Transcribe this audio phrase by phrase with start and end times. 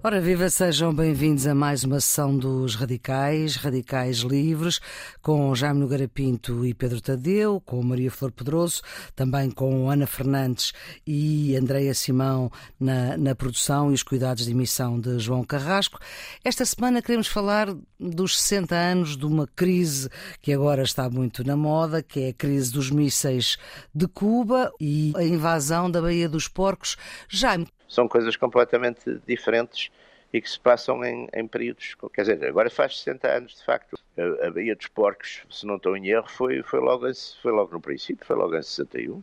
[0.00, 4.78] Ora, viva, sejam bem-vindos a mais uma sessão dos Radicais, Radicais Livres,
[5.20, 8.80] com Jaime Nogueira Pinto e Pedro Tadeu, com Maria Flor Pedroso,
[9.16, 10.72] também com Ana Fernandes
[11.04, 12.48] e Andreia Simão
[12.78, 15.98] na, na produção e os cuidados de emissão de João Carrasco.
[16.44, 17.66] Esta semana queremos falar
[17.98, 20.08] dos 60 anos de uma crise
[20.40, 23.58] que agora está muito na moda, que é a crise dos mísseis
[23.92, 26.96] de Cuba e a invasão da Baía dos Porcos.
[27.28, 29.90] Jaime, são coisas completamente diferentes
[30.32, 31.96] e que se passam em, em períodos.
[32.12, 33.98] Quer dizer, agora faz 60 anos, de facto.
[34.16, 37.06] A, a Baía dos Porcos, se não estou em erro, foi, foi, logo,
[37.40, 39.22] foi logo no princípio, foi logo em 61.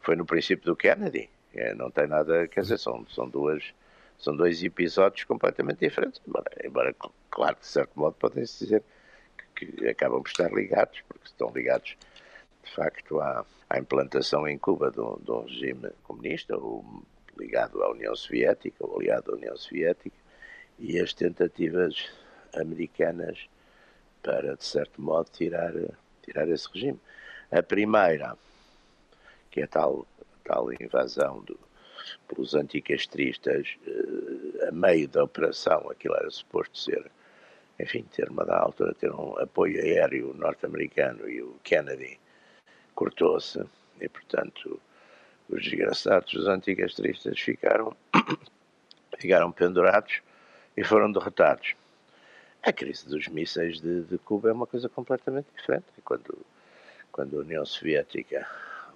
[0.00, 1.30] Foi no princípio do Kennedy.
[1.54, 3.72] É, não tem nada, quer dizer, são, são duas.
[4.18, 6.94] São dois episódios completamente diferentes, embora, embora
[7.30, 8.82] claro, de certo modo, podem-se dizer
[9.56, 11.96] que, que, acabam por estar ligados, porque estão ligados,
[12.62, 16.84] de facto, à, à implantação em Cuba de um, de um regime comunista, ou
[17.40, 20.16] ligado à União Soviética, ou aliado à União Soviética,
[20.78, 22.10] e as tentativas
[22.54, 23.48] americanas
[24.22, 25.72] para, de certo modo, tirar,
[26.22, 27.00] tirar esse regime.
[27.50, 28.36] A primeira,
[29.50, 30.06] que é a tal,
[30.44, 31.58] tal invasão do,
[32.28, 37.10] pelos anticastristas eh, a meio da operação, aquilo era suposto ser,
[37.78, 42.18] enfim, ter uma da altura, ter um apoio aéreo norte-americano e o Kennedy
[42.94, 43.64] cortou-se
[44.00, 44.80] e, portanto,
[45.50, 47.96] os desgraçados, os anticastristas, ficaram,
[49.18, 50.20] ficaram pendurados
[50.76, 51.74] e foram derrotados.
[52.62, 55.86] A crise dos mísseis de, de Cuba é uma coisa completamente diferente.
[56.04, 56.38] Quando,
[57.10, 58.46] quando a União Soviética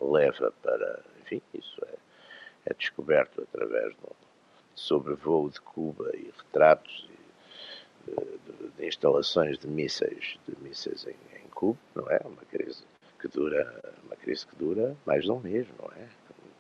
[0.01, 1.01] leva para.
[1.23, 4.15] Enfim, isso é, é descoberto através de um
[4.75, 7.09] sobrevoo de Cuba e retratos
[8.07, 12.21] de, de, de instalações de mísseis, de mísseis em, em Cuba, não é?
[12.25, 12.85] Uma crise
[13.19, 16.07] que dura, uma crise que dura mais de um mês, não é?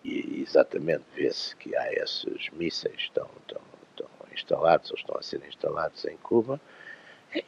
[0.04, 5.42] E exatamente vê-se que há esses mísseis estão, estão, estão instalados ou estão a ser
[5.46, 6.60] instalados em Cuba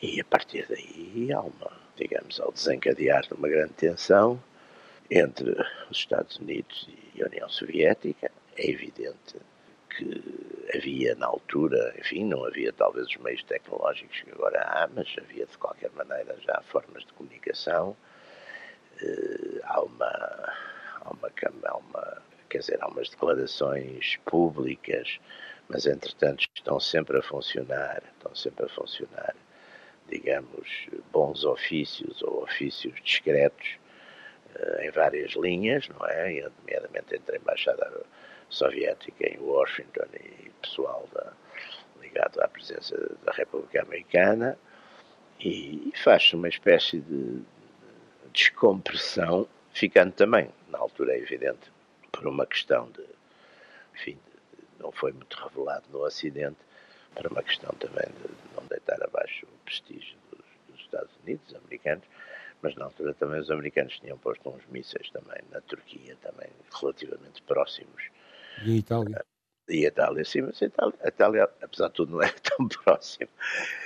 [0.03, 4.43] e a partir daí há uma, digamos, ao desencadear de uma grande tensão
[5.11, 5.51] entre
[5.91, 9.37] os Estados Unidos e a União Soviética, é evidente
[9.97, 15.15] que havia na altura, enfim, não havia talvez os meios tecnológicos que agora há, mas
[15.19, 17.97] havia de qualquer maneira já formas de comunicação.
[19.01, 20.53] Uh, há uma,
[21.01, 21.31] há uma,
[21.65, 25.19] há uma quer dizer, há umas declarações públicas,
[25.69, 29.35] mas entretanto estão sempre a funcionar, estão sempre a funcionar,
[30.09, 33.79] digamos, bons ofícios ou ofícios discretos
[34.55, 36.49] uh, em várias linhas, não é?
[36.61, 38.03] Nomeadamente entre a Embaixada
[38.49, 41.33] Soviética em Washington e pessoal da,
[42.01, 44.57] ligado à presença da República Americana,
[45.41, 47.43] e faz-se uma espécie de
[48.33, 51.71] descompressão, ficando também, na altura é evidente,
[52.17, 53.05] por uma questão de,
[53.95, 54.19] enfim,
[54.81, 56.57] não foi muito revelado no Ocidente,
[57.15, 62.05] para uma questão também de não deitar abaixo o prestígio dos, dos Estados Unidos, americanos,
[62.63, 66.49] mas na altura também os americanos tinham posto uns mísseis também na Turquia, também
[66.81, 68.11] relativamente próximos.
[68.65, 69.25] E a Itália?
[69.69, 72.69] E a Itália, sim, mas a Itália, a Itália, apesar de tudo, não é tão
[72.69, 73.31] próximo.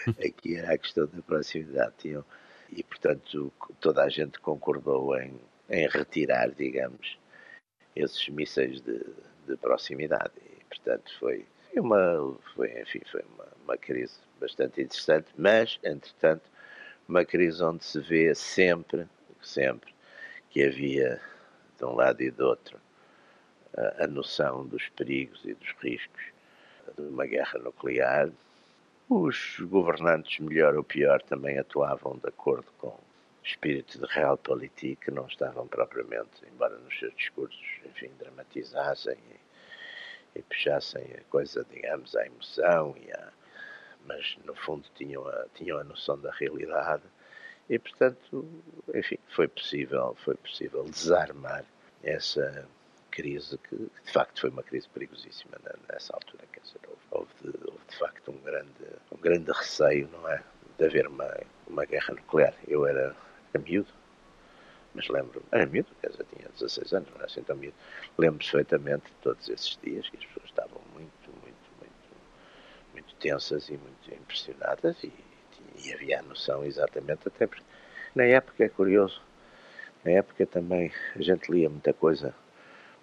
[0.08, 1.94] Aqui era a questão da proximidade.
[1.98, 2.24] Tinham,
[2.70, 7.19] e, portanto, toda a gente concordou em, em retirar, digamos,
[7.94, 9.04] esses mísseis de,
[9.46, 10.32] de proximidade.
[10.38, 11.46] E, portanto, foi
[11.76, 16.42] uma, foi, enfim, foi uma, uma crise bastante interessante, mas, entretanto,
[17.08, 19.06] uma crise onde se vê sempre,
[19.42, 19.92] sempre,
[20.50, 21.20] que havia
[21.78, 22.78] de um lado e do outro
[23.76, 26.22] a, a noção dos perigos e dos riscos
[26.96, 28.30] de uma guerra nuclear.
[29.08, 32.96] Os governantes, melhor ou pior, também atuavam de acordo com
[33.44, 41.02] espírito de realpolitik não estavam propriamente, embora nos seus discursos, enfim, dramatizassem e, e puxassem
[41.18, 43.32] a coisa, digamos, à emoção, e à,
[44.06, 47.02] mas no fundo tinham a, tinham a noção da realidade
[47.68, 48.44] e, portanto,
[48.94, 51.64] enfim, foi possível, foi possível desarmar
[52.02, 52.68] essa
[53.10, 55.56] crise que, de facto foi uma crise perigosíssima
[55.88, 60.28] nessa altura, quer houve, houve, de, houve de facto um grande, um grande receio, não
[60.28, 60.42] é,
[60.78, 61.28] de haver uma,
[61.66, 62.54] uma guerra nuclear.
[62.66, 63.14] Eu era
[63.52, 63.92] era miúdo,
[64.94, 67.76] mas lembro, era miúdo, quer dizer, tinha 16 anos, não era assim tão miúdo.
[68.18, 72.16] Lembro perfeitamente de todos esses dias que as pessoas estavam muito, muito, muito,
[72.92, 75.12] muito tensas e muito impressionadas e,
[75.84, 77.64] e havia a noção exatamente, até porque
[78.14, 79.22] na época é curioso,
[80.04, 82.34] na época também a gente lia muita coisa,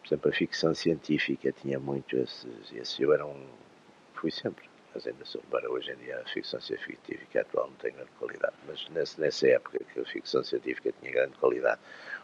[0.02, 3.48] por exemplo, a ficção científica tinha muito esses, esses eu era um,
[4.14, 4.68] fui sempre
[5.06, 8.88] ainda sou, para hoje em dia a ficção científica atual não tem grande qualidade, mas
[8.90, 11.80] nessa, nessa época que a ficção científica tinha grande qualidade,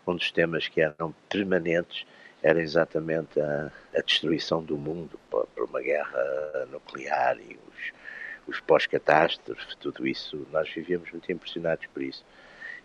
[0.08, 2.06] um dos temas que eram permanentes
[2.42, 8.60] era exatamente a, a destruição do mundo por, por, uma guerra nuclear e os, os
[8.60, 12.26] pós-catástrofes, tudo isso, nós vivíamos muito impressionados por isso.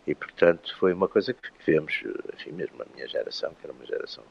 [0.06, 2.02] E, portanto, foi uma coisa que vivemos,
[2.34, 4.24] enfim, mesmo a minha geração, que era uma geração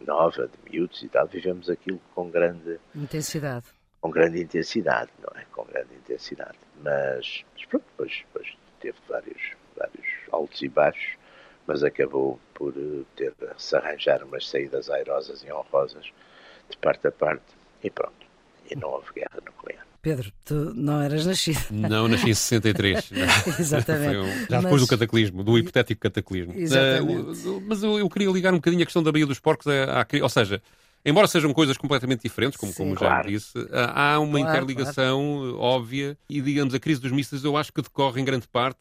[0.00, 2.78] nova, de miúdos e tal, vivemos aquilo com grande...
[2.94, 3.66] Intensidade.
[4.00, 5.44] Com grande intensidade, não é?
[5.52, 6.58] Com grande intensidade.
[6.82, 9.42] Mas, mas pronto, depois, depois teve vários,
[9.76, 11.16] vários altos e baixos,
[11.66, 16.06] mas acabou por eh, ter se arranjar umas saídas airosas e honrosas
[16.70, 17.44] de parte a parte
[17.82, 18.26] e pronto.
[18.70, 19.86] E não houve guerra nuclear.
[20.02, 21.60] Pedro, tu não eras nascido.
[21.70, 23.12] Não, nasci em 63.
[23.60, 24.16] Exatamente.
[24.16, 24.62] Um, já mas...
[24.62, 26.54] depois do cataclismo, do hipotético cataclismo.
[26.56, 27.46] Exatamente.
[27.46, 30.00] Uh, mas eu, eu, queria ligar um bocadinho a questão da Baía dos Porcos à,
[30.00, 30.62] à, ou seja,
[31.04, 33.24] embora sejam coisas completamente diferentes, como, Sim, como claro.
[33.24, 35.60] já disse, há uma claro, interligação claro.
[35.60, 38.78] óbvia e, digamos, a crise dos mísseis eu acho que decorre em grande parte,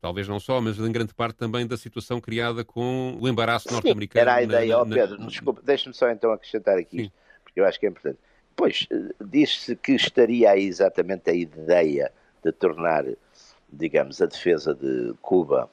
[0.00, 4.20] talvez não só, mas em grande parte também da situação criada com o embaraço norte-americano.
[4.20, 5.26] Era a ideia, ó oh, Pedro, na...
[5.26, 7.02] desculpa, deixa-me só então acrescentar aqui Sim.
[7.04, 7.14] isto,
[7.44, 8.18] porque eu acho que é importante.
[8.54, 8.86] Pois,
[9.20, 12.12] diz-se que estaria aí exatamente a ideia
[12.44, 13.04] de tornar,
[13.72, 15.70] digamos, a defesa de Cuba,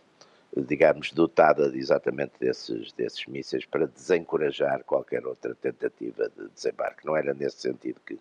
[0.55, 7.05] digamos, dotada de exatamente desses, desses mísseis para desencorajar qualquer outra tentativa de desembarque.
[7.05, 8.19] Não era nesse sentido que,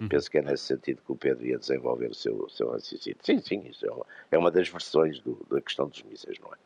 [0.00, 0.08] hum.
[0.08, 3.18] penso que é nesse sentido que o Pedro ia desenvolver o seu, o seu raciocínio.
[3.22, 6.52] Sim, sim, isso é uma, é uma das versões do, da questão dos mísseis, não
[6.52, 6.56] é?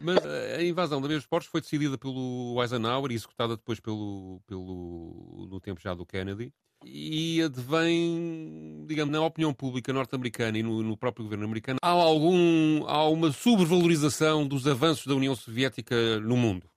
[0.00, 4.40] Mas eh, a invasão da dos Portos foi decidida pelo Eisenhower e executada depois pelo,
[4.46, 6.52] pelo, no tempo já do Kennedy.
[6.84, 12.84] E advém, digamos, na opinião pública norte-americana e no, no, próprio governo americano, há, algum,
[12.86, 16.68] há uma sobrevalorização dos avanços da União Soviética no mundo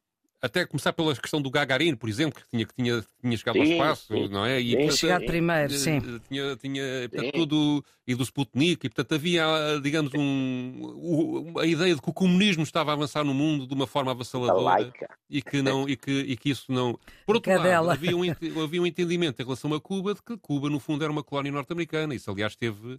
[0.42, 3.62] até começar pela questão do Gagarin, por exemplo, que tinha, que tinha, tinha chegado sim,
[3.62, 4.28] ao espaço, sim.
[4.28, 4.62] não é?
[4.62, 6.00] E, portanto, chegado primeiro, eh, sim.
[6.28, 9.46] Tinha, tinha portanto, tudo, e do Sputnik, e portanto havia,
[9.82, 13.88] digamos, um, a ideia de que o comunismo estava a avançar no mundo de uma
[13.88, 14.94] forma avassaladora
[15.30, 17.00] e que, não, e, que, e que isso não.
[17.26, 17.88] Por outro Cadela.
[17.88, 21.04] lado, havia um, havia um entendimento em relação a Cuba de que Cuba, no fundo,
[21.04, 22.14] era uma colónia norte-americana.
[22.14, 22.98] Isso, aliás, teve eh,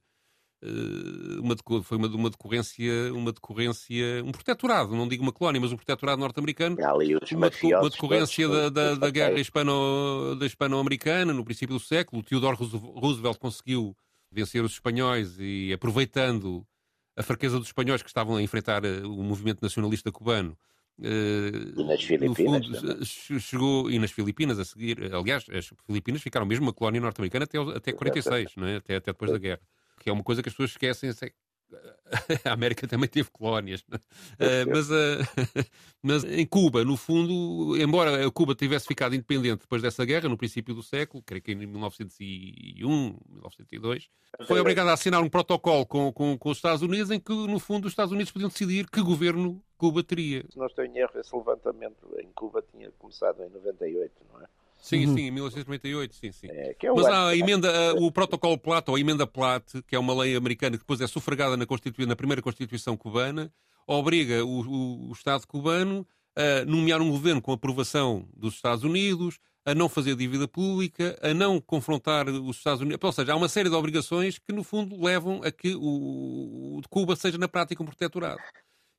[1.40, 5.76] uma, foi uma, uma decorrência, uma decorrência, um protetorado, não digo uma colónia, mas um
[5.76, 6.76] protetorado norte-americano,
[7.32, 7.50] uma,
[7.80, 12.20] uma decorrência da, da, da guerra hispano, da hispano-americana no princípio do século.
[12.20, 13.96] O Theodore Roosevelt conseguiu
[14.30, 16.66] vencer os espanhóis e aproveitando
[17.16, 20.56] a fraqueza dos espanhóis que estavam a enfrentar eh, o movimento nacionalista cubano.
[20.98, 23.04] Uh, e nas Filipinas fundo,
[23.40, 27.56] chegou e nas Filipinas a seguir, aliás, as Filipinas ficaram mesmo uma colónia norte-americana até,
[27.56, 28.76] até 46, não é?
[28.76, 29.60] até, até depois da guerra
[30.08, 31.10] que é uma coisa que as pessoas esquecem.
[32.48, 35.20] A América também teve colónias, uh, mas, uh,
[36.02, 40.74] mas em Cuba, no fundo, embora Cuba tivesse ficado independente depois dessa guerra, no princípio
[40.74, 44.08] do século, creio que em 1901, 1902,
[44.46, 47.58] foi obrigada a assinar um protocolo com, com, com os Estados Unidos em que, no
[47.58, 50.46] fundo, os Estados Unidos podiam decidir que governo Cuba teria.
[50.48, 54.46] Se não estou em erro, esse levantamento em Cuba tinha começado em 98, não é?
[54.80, 55.14] Sim, uhum.
[55.16, 56.46] sim, em 1998, sim, sim.
[56.50, 59.98] É, é Mas há a emenda, o protocolo Plato, ou a emenda Platt, que é
[59.98, 62.06] uma lei americana que depois é sufragada na, Constitu...
[62.06, 63.52] na primeira Constituição cubana,
[63.86, 69.38] obriga o, o, o, Estado cubano a nomear um governo com aprovação dos Estados Unidos,
[69.64, 73.00] a não fazer dívida pública, a não confrontar os Estados Unidos.
[73.02, 76.80] Ou seja, há uma série de obrigações que, no fundo, levam a que o, o
[76.88, 78.40] Cuba seja, na prática, um protetorado.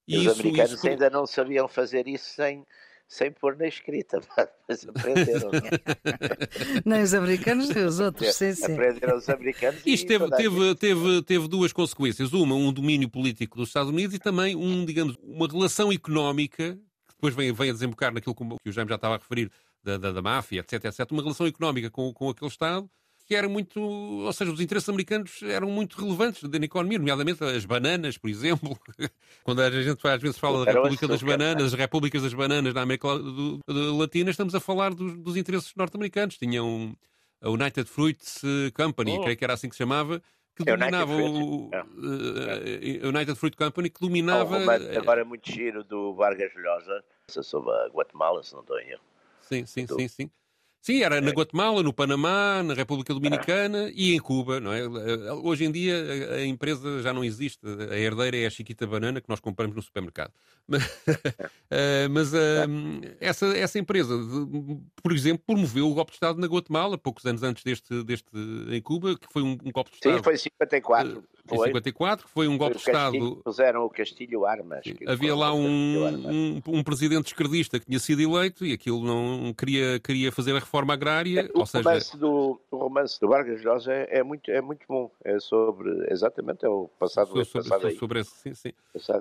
[0.07, 0.87] E os isso, americanos isso...
[0.87, 2.65] ainda não sabiam fazer isso sem
[3.09, 4.21] sem pôr na escrita,
[4.69, 5.49] mas aprenderam.
[6.85, 8.73] Nem os americanos, nem os outros, sim, sim.
[8.73, 9.81] Aprenderam os americanos.
[9.83, 12.31] Isto teve, teve, teve, teve duas consequências.
[12.31, 17.15] Uma, um domínio político dos Estados Unidos e também, um, digamos, uma relação económica, que
[17.15, 19.51] depois vem, vem a desembocar naquilo que o Jaime já estava a referir,
[19.83, 21.11] da, da, da máfia, etc, etc.
[21.11, 22.87] Uma relação económica com, com aquele Estado
[23.29, 27.63] que era muito, ou seja, os interesses americanos eram muito relevantes na economia, nomeadamente as
[27.63, 28.75] bananas, por exemplo.
[29.45, 32.81] Quando a gente às vezes fala da República das Bananas, as Repúblicas das Bananas na
[32.81, 33.07] América
[33.67, 36.39] Latina, estamos a falar dos, dos interesses norte-americanos.
[36.39, 36.97] Tinham
[37.39, 38.41] a United Fruits
[38.73, 39.21] Company, oh.
[39.21, 40.19] creio que era assim que se chamava,
[40.55, 44.57] que é dominava o, uh, United Fruit Company, que dominava.
[44.57, 49.03] Oh, agora muito giro do Vargas Llosa, sobre a Guatemala, se não estou em erro.
[49.41, 50.31] Sim, sim, sim, sim.
[50.81, 51.33] Sim, era na é.
[51.33, 54.87] Guatemala, no Panamá, na República Dominicana e em Cuba, não é?
[55.43, 55.95] Hoje em dia
[56.35, 59.81] a empresa já não existe, a herdeira é a Chiquita Banana que nós compramos no
[59.81, 60.31] supermercado.
[60.69, 60.83] Mas,
[61.71, 64.13] eh, mas ehm, essa, essa empresa,
[65.01, 68.29] por exemplo, promoveu o golpe de Estado na Guatemala, poucos anos antes deste, deste
[68.69, 70.17] em Cuba, que foi um, um golpe de Estado.
[70.17, 71.23] Sim, foi em 54.
[71.47, 71.69] Foi.
[71.69, 73.41] Em 54, foi um golpe foi de Estado.
[73.43, 74.83] Puseram o Castilho Armas.
[75.07, 79.99] Havia lá um, um, um, presidente esquerdista que tinha sido eleito e aquilo não queria,
[79.99, 81.49] queria fazer a reforma agrária.
[81.55, 81.83] O, ou seja...
[81.83, 85.11] romance, do, o romance do Vargas Llosa é, é, muito, é muito bom.
[85.23, 88.71] É sobre, exatamente, é o passado, sobre, passado sobre, sobre esse, sim, sim.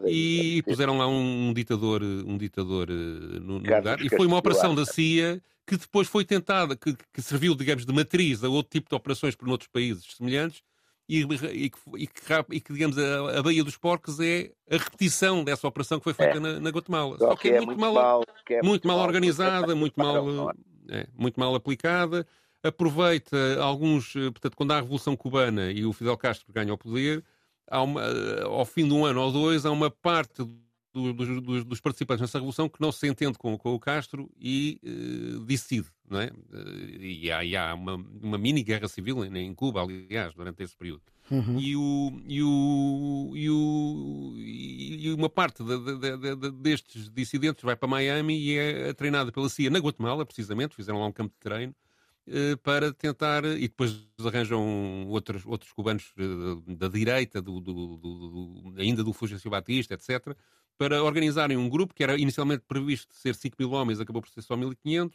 [0.06, 4.00] E, e, puseram lá um, ditador, um ditador no, no lugar.
[4.00, 7.92] E foi uma operação da CIA que depois foi tentada, que, que, serviu, digamos, de
[7.92, 10.62] matriz a outro tipo de operações por outros países semelhantes,
[11.06, 15.42] e, e, e, que, e que, digamos, a, a Baía dos Porcos é a repetição
[15.42, 16.40] dessa operação que foi feita é.
[16.40, 17.16] na, na, Guatemala.
[17.18, 20.52] Só, Só que, é, é, muito, mal, mal, é muito, muito mal, organizada, muito mal,
[20.88, 22.26] é, muito mal aplicada.
[22.62, 27.24] Aproveita alguns, portanto, quando há a Revolução Cubana e o Fidel Castro ganha o poder,
[27.70, 28.02] uma,
[28.44, 30.42] ao fim de um ano ou dois, há uma parte
[30.92, 34.80] do, dos, dos, participantes nessa revolução que não se entende com, com o Castro e
[34.82, 36.26] uh, decide, não é?
[36.26, 40.62] Uh, e há, e há uma, uma, mini guerra civil em, em, Cuba, aliás, durante
[40.62, 41.02] esse período.
[41.30, 41.60] Uhum.
[41.60, 47.76] E, o, e, o, e, o, e uma parte de, de, de, destes dissidentes vai
[47.76, 51.40] para Miami e é treinada pela CIA na Guatemala, precisamente, fizeram lá um campo de
[51.40, 51.74] treino,
[52.30, 56.12] eh, para tentar, e depois arranjam outros, outros cubanos
[56.66, 60.36] da direita, do, do, do, ainda do Fulgencio Batista, etc.,
[60.78, 64.42] para organizarem um grupo que era inicialmente previsto ser 5 mil homens, acabou por ser
[64.42, 65.10] só 1.500,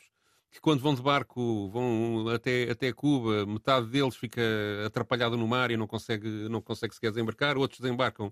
[0.52, 4.42] que quando vão de barco vão até, até Cuba, metade deles fica
[4.86, 8.32] atrapalhado no mar e não consegue, não consegue sequer desembarcar, outros desembarcam.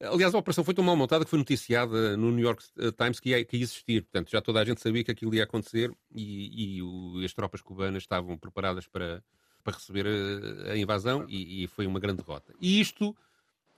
[0.00, 2.62] Aliás, a operação foi tão mal montada que foi noticiada no New York
[2.96, 4.02] Times que ia, que ia existir.
[4.02, 7.60] Portanto, já toda a gente sabia que aquilo ia acontecer e, e o, as tropas
[7.60, 9.22] cubanas estavam preparadas para,
[9.64, 12.54] para receber a, a invasão e, e foi uma grande derrota.
[12.60, 13.14] E isto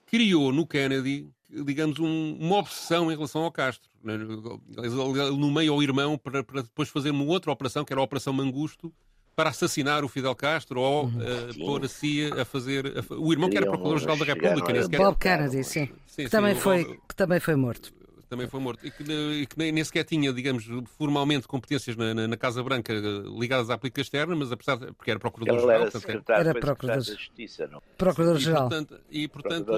[0.05, 1.29] criou no Kennedy,
[1.65, 3.89] digamos, um, uma obsessão em relação ao Castro.
[4.03, 4.17] Né?
[4.17, 8.33] No meio ao irmão, para, para, depois fazer uma outra operação, que era a Operação
[8.33, 8.93] Mangusto,
[9.35, 11.19] para assassinar o Fidel Castro ou uhum.
[11.19, 12.85] uh, pôr a CIA a fazer.
[12.87, 14.73] A, o irmão que era Procurador-Geral da República.
[14.73, 15.89] Nesse Bob Kennedy, sim.
[16.05, 17.93] sim que, também foi, que também foi morto
[18.33, 18.85] também foi morto.
[18.85, 20.65] E que, e que nem, nem, sequer tinha, digamos,
[20.97, 22.91] formalmente competências na, na, na, Casa Branca
[23.37, 25.87] ligadas à política externa, mas apesar de, porque era Procurador-Geral.
[26.27, 27.81] Era, era Procurador da Justiça, não?
[27.95, 28.65] Procurador-Geral.
[28.65, 29.71] E, portanto, e, portanto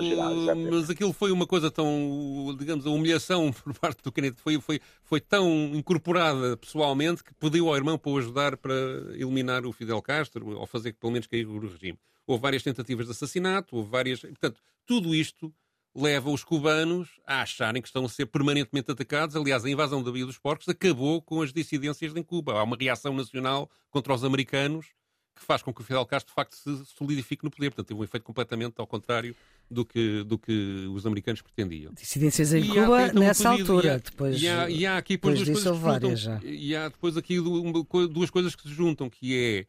[0.72, 4.80] mas aquilo foi uma coisa tão, digamos, a humilhação por parte do Kennedy foi, foi,
[5.04, 8.74] foi tão incorporada pessoalmente que pediu ao irmão para o ajudar para
[9.14, 12.00] eliminar o Fidel Castro, ou fazer que pelo menos cair o regime.
[12.26, 14.22] Houve várias tentativas de assassinato, houve várias.
[14.22, 15.54] Portanto, tudo isto
[15.96, 19.36] leva os cubanos a acharem que estão a ser permanentemente atacados.
[19.36, 22.60] Aliás, a invasão da Baía dos Porcos acabou com as dissidências em Cuba.
[22.60, 24.88] Há uma reação nacional contra os americanos
[25.36, 27.70] que faz com que o Fidel Castro, de facto, se solidifique no poder.
[27.70, 29.36] Portanto, teve um efeito completamente ao contrário
[29.70, 31.94] do que, do que os americanos pretendiam.
[31.94, 33.88] Dissidências em e Cuba há, então, nessa pedido, altura.
[33.88, 36.40] E há, depois, e há, e há aqui depois duas coisas várias já.
[36.44, 39.66] E há depois aqui duas coisas que se juntam, que é,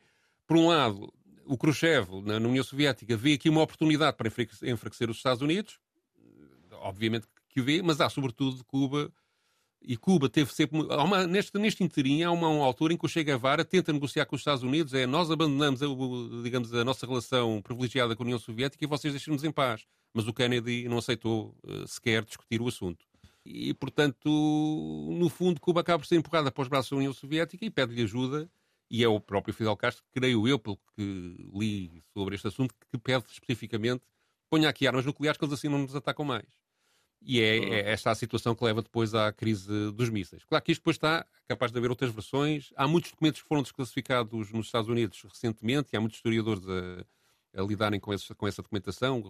[0.46, 1.12] por um lado,
[1.44, 5.78] o Khrushchev, na União Soviética, vê aqui uma oportunidade para enfraquecer os Estados Unidos,
[6.86, 9.12] obviamente que o vê, mas há sobretudo Cuba.
[9.82, 10.80] E Cuba teve sempre.
[10.80, 14.26] Uma, neste, neste interim, há uma, uma, altura em que o Che Guevara tenta negociar
[14.26, 15.86] com os Estados Unidos: é nós abandonamos a,
[16.42, 19.86] digamos, a nossa relação privilegiada com a União Soviética e vocês deixem-nos em paz.
[20.12, 23.04] Mas o Kennedy não aceitou uh, sequer discutir o assunto.
[23.44, 27.64] E, portanto, no fundo, Cuba acaba por ser empurrada para os braços da União Soviética
[27.64, 28.50] e pede-lhe ajuda.
[28.90, 32.98] E é o próprio Fidel Castro, creio eu, pelo que li sobre este assunto, que
[32.98, 34.02] pede especificamente
[34.48, 36.46] ponha aqui armas nucleares que eles assim não nos atacam mais.
[37.22, 40.44] E é, é, esta a situação que leva depois à crise dos mísseis.
[40.44, 42.72] Claro que isto depois está capaz de haver outras versões.
[42.76, 47.60] Há muitos documentos que foram desclassificados nos Estados Unidos recentemente e há muitos historiadores a,
[47.60, 49.22] a lidarem com, esse, com, essa documentação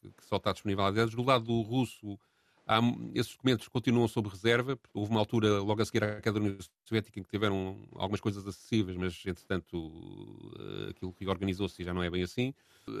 [0.00, 1.14] que, que só está disponível vezes.
[1.14, 2.18] Do lado russo,
[2.66, 2.80] há,
[3.14, 4.78] esses documentos continuam sob reserva.
[4.94, 8.20] Houve uma altura, logo a seguir à queda da União Soviética, em que tiveram algumas
[8.20, 12.54] coisas acessíveis, mas entretanto eh, aquilo que organizou-se já não é bem assim.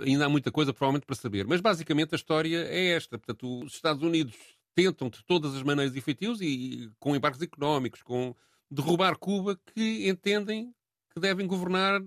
[0.04, 1.46] Ainda há muita coisa, provavelmente, para saber.
[1.46, 3.18] Mas basicamente a história é esta.
[3.18, 4.36] Portanto, os Estados Unidos
[4.74, 8.34] tentam de todas as maneiras efetivos e com embarques económicos, com
[8.70, 10.72] derrubar Cuba, que entendem
[11.12, 12.00] que devem governar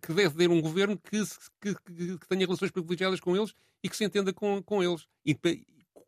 [0.00, 1.22] que deve ter um governo que,
[1.60, 5.06] que, que, que, tenha relações privilegiadas com eles e que se entenda com, com eles.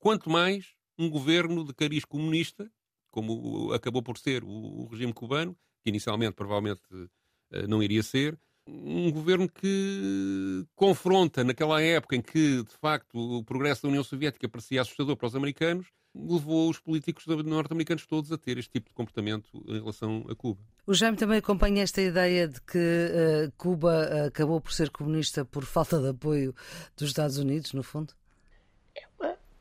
[0.07, 2.71] Quanto mais um governo de cariz comunista,
[3.11, 9.11] como acabou por ser o, regime cubano, que inicialmente provavelmente uh, não iria ser, um
[9.11, 14.81] governo que confronta, naquela época em que, de facto, o progresso da União Soviética parecia
[14.81, 19.51] assustador para os americanos, levou os políticos norte-americanos todos a ter este tipo de comportamento
[19.67, 20.61] em relação a Cuba.
[20.87, 25.65] O Jaime também acompanha esta ideia de que uh, Cuba acabou por ser comunista por
[25.65, 26.55] falta de apoio
[26.97, 28.15] dos Estados Unidos, no fundo?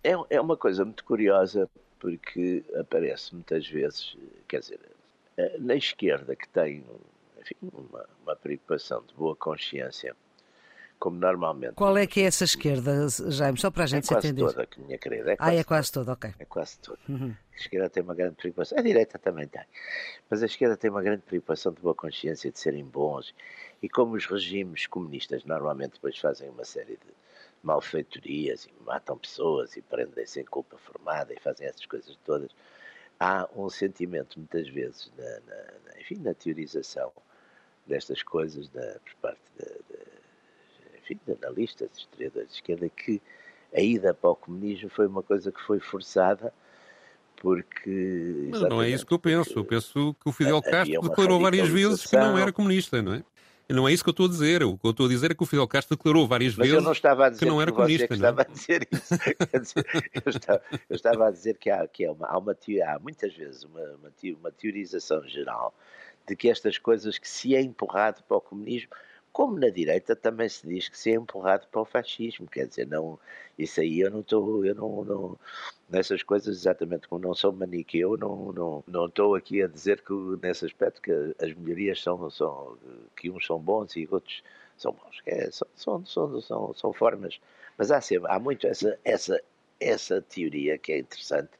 [0.05, 1.69] É, é uma coisa muito curiosa
[1.99, 4.15] porque aparece muitas vezes,
[4.47, 4.79] quer dizer,
[5.37, 6.83] eh, na esquerda que tem
[7.41, 10.15] enfim, uma, uma preocupação de boa consciência
[10.99, 11.73] como normalmente.
[11.73, 13.59] Qual é que é essa esquerda, Jaime?
[13.59, 14.45] Só para a gente é quase entender.
[14.45, 15.33] toda, que minha querida.
[15.33, 16.33] É quase ah, é quase toda, ok.
[16.39, 16.99] É quase toda.
[17.09, 17.35] Uhum.
[17.51, 18.77] A esquerda tem uma grande preocupação.
[18.77, 19.63] A direita também tem.
[20.29, 23.35] Mas a esquerda tem uma grande preocupação de boa consciência, de serem bons.
[23.81, 27.24] E como os regimes comunistas normalmente depois fazem uma série de
[27.65, 32.51] malfeitorias e matam pessoas e prendem sem culpa formada e fazem essas coisas todas,
[33.19, 37.11] há um sentimento muitas vezes na, na, enfim, na teorização
[37.87, 43.21] destas coisas da, por parte de, de, enfim, de analistas, historiadores de esquerda, que
[43.73, 46.53] a ida para o comunismo foi uma coisa que foi forçada
[47.37, 48.47] porque...
[48.51, 49.59] Mas não é isso que eu penso.
[49.59, 53.23] Eu penso que o Fidel Castro declarou várias vezes que não era comunista, não é?
[53.67, 54.63] Não é isso que eu estou a dizer.
[54.63, 56.83] O que eu estou a dizer é que o Fidel Castro declarou várias Mas vezes
[56.83, 58.07] não estava a dizer que não era que comunista.
[58.09, 58.29] Não é?
[58.29, 59.15] estava a dizer isso.
[60.23, 63.33] eu, estava, eu, estava, a dizer que há, que há, uma, há, uma, há muitas
[63.33, 65.73] vezes uma, uma, uma teorização geral
[66.27, 68.89] de que estas coisas que se é empurrado para o comunismo,
[69.35, 72.87] como na direita também se diz que se é empurrado para o fascismo, quer dizer,
[72.87, 73.19] não,
[73.59, 75.39] isso aí eu não estou, eu não, não,
[75.89, 80.13] nessas coisas exatamente como não sou maniqueu, não, não, não estou aqui a dizer que
[80.41, 82.77] nesse aspecto que as melhorias são, são
[83.17, 84.41] que uns são bons e outros
[84.77, 87.37] são bons, é, são, são, são, são, são formas,
[87.77, 89.43] mas há sempre, há muito essa, essa,
[89.81, 91.51] essa teoria que é interessante,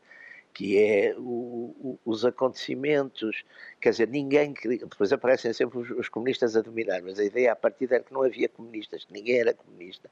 [0.56, 3.44] que é o, o, os acontecimentos,
[3.82, 7.56] quer dizer, ninguém, depois aparecem sempre os, os, comunistas a dominar, mas a ideia a
[7.58, 10.10] partir era que não havia comunistas, que ninguém era comunista,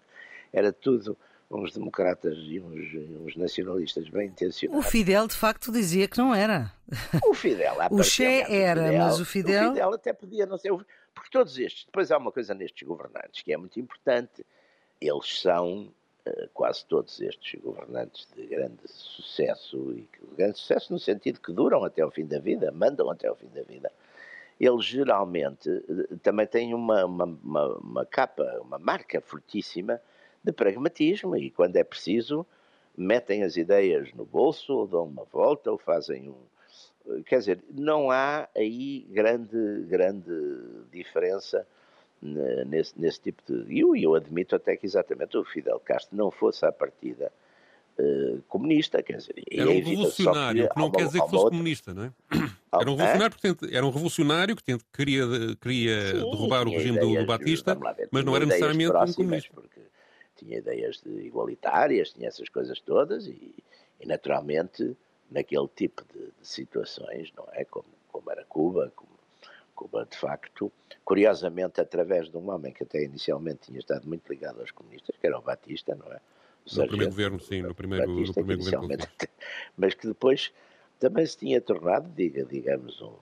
[0.52, 1.18] era tudo
[1.50, 4.86] uns democratas e uns, uns nacionalistas bem intencionados.
[4.86, 6.74] O Fidel, de facto, dizia que não era.
[7.26, 9.70] O Fidel, o Che era, Fidel, mas o Fidel...
[9.70, 10.74] O Fidel até podia não ser,
[11.16, 14.46] porque todos estes, depois há uma coisa nestes governantes que é muito importante,
[15.00, 15.90] eles são
[16.54, 21.84] quase todos estes governantes de grande sucesso, e de grande sucesso no sentido que duram
[21.84, 23.92] até o fim da vida, mandam até o fim da vida,
[24.60, 25.70] eles geralmente
[26.22, 30.00] também têm uma, uma, uma, uma capa, uma marca fortíssima
[30.44, 32.46] de pragmatismo e quando é preciso
[32.96, 37.24] metem as ideias no bolso ou dão uma volta ou fazem um...
[37.24, 40.32] Quer dizer, não há aí grande, grande
[40.92, 41.68] diferença
[42.24, 43.74] nesse, nesse tipo de.
[43.74, 47.32] E eu, eu admito até que exatamente o Fidel Castro não fosse à partida
[47.98, 49.36] uh, comunista, quer dizer.
[49.52, 51.52] Era um revolucionário, que não quer dizer que fosse outra...
[51.52, 52.14] comunista, não é?
[52.74, 55.26] Era um revolucionário, portanto, era um revolucionário que queria,
[55.62, 59.54] queria Sim, derrubar o regime do, do, Batista, ver, mas não era necessariamente um comunista.
[59.54, 59.82] Porque
[60.36, 63.54] tinha ideias igualitárias, tinha essas coisas todas e,
[64.00, 64.98] e naturalmente,
[65.30, 67.64] naquele tipo de, de, situações, não é?
[67.66, 69.13] Como, como era Cuba, como
[69.84, 70.72] Cuba, de facto,
[71.04, 75.28] curiosamente, através de um homem que até inicialmente tinha estado muito ligado aos comunistas, que
[75.28, 76.22] era o Batista, não é?
[76.72, 79.08] O no primeiro governo, sim, no primeiro, Batista, no primeiro governo.
[79.78, 80.54] Mas que depois
[81.02, 83.14] também se tinha tornado, diga, digamos, um,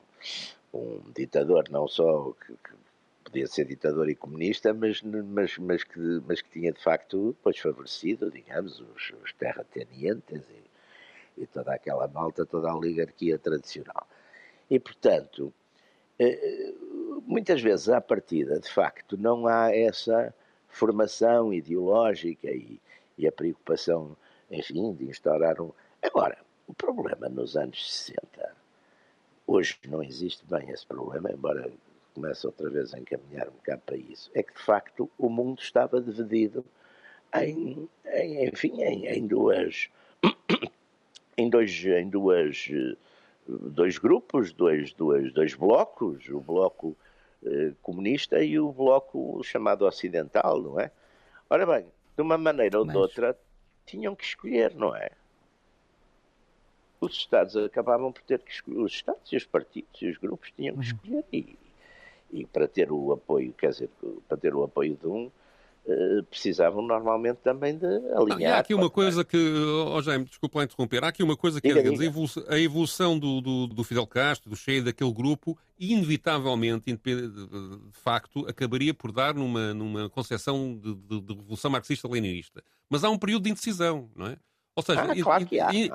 [0.72, 2.76] um ditador, não só que, que,
[3.24, 7.58] podia ser ditador e comunista, mas, mas, mas, que, mas que tinha de facto depois
[7.58, 10.44] favorecido, digamos, os, os terratenientes
[11.38, 14.06] e, e toda aquela malta, toda a oligarquia tradicional.
[14.70, 15.54] E, portanto,
[17.26, 20.34] muitas vezes à partida, de facto, não há essa
[20.68, 22.80] formação ideológica e,
[23.18, 24.16] e a preocupação,
[24.50, 25.72] enfim, de instaurar um.
[26.02, 28.56] Agora, o problema nos anos 60,
[29.46, 31.72] hoje não existe bem esse problema, embora
[32.14, 36.02] comece outra vez a encaminhar-me cá para isso, é que de facto o mundo estava
[36.02, 36.66] dividido
[37.34, 39.90] em, em enfim, em, em duas,
[41.38, 42.70] em dois, em duas
[43.60, 46.96] dois grupos, dois, dois, dois blocos, o bloco
[47.44, 50.92] eh, comunista e o bloco chamado ocidental, não é?
[51.50, 51.86] Ora bem,
[52.16, 52.94] de uma maneira ou Mas...
[52.94, 53.38] de outra,
[53.86, 55.10] tinham que escolher, não é?
[57.00, 60.52] Os Estados acabavam por ter que escolher, os Estados e os partidos e os grupos
[60.52, 60.86] tinham que uhum.
[60.86, 61.58] escolher e,
[62.32, 63.90] e para ter o apoio, quer dizer,
[64.28, 65.32] para ter o apoio de um,
[66.30, 68.54] precisavam normalmente também de alinhar.
[68.54, 71.60] Ah, há aqui uma coisa que, oh Jaime, desculpa lá interromper, há aqui uma coisa
[71.60, 74.82] que diga, é, digamos, a evolução, a evolução do, do, do, Fidel Castro, do Che,
[74.82, 81.72] daquele grupo, inevitavelmente, de facto, acabaria por dar numa, numa concepção de, de, de revolução
[81.72, 82.64] marxista-leninista.
[82.90, 84.38] Mas há um período de indecisão, não é?
[84.76, 85.48] Ou seja, ah, claro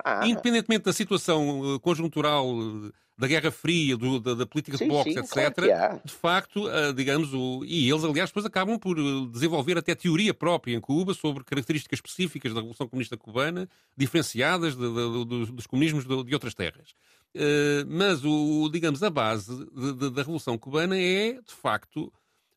[0.05, 0.27] ah.
[0.27, 4.91] independentemente da situação eh, conjuntural eh, da Guerra Fria, do, da, da, política sim, de
[4.91, 8.97] boxe, sim, etc., claro de facto, uh, digamos, o, e eles, aliás, depois acabam por
[9.31, 14.83] desenvolver até teoria própria em Cuba sobre características específicas da Revolução Comunista Cubana, diferenciadas de,
[14.83, 16.91] de, de, dos comunismos de, outras terras.
[17.35, 19.67] Uh, mas, o, digamos, a base
[20.13, 22.13] da Revolução Cubana é, de facto,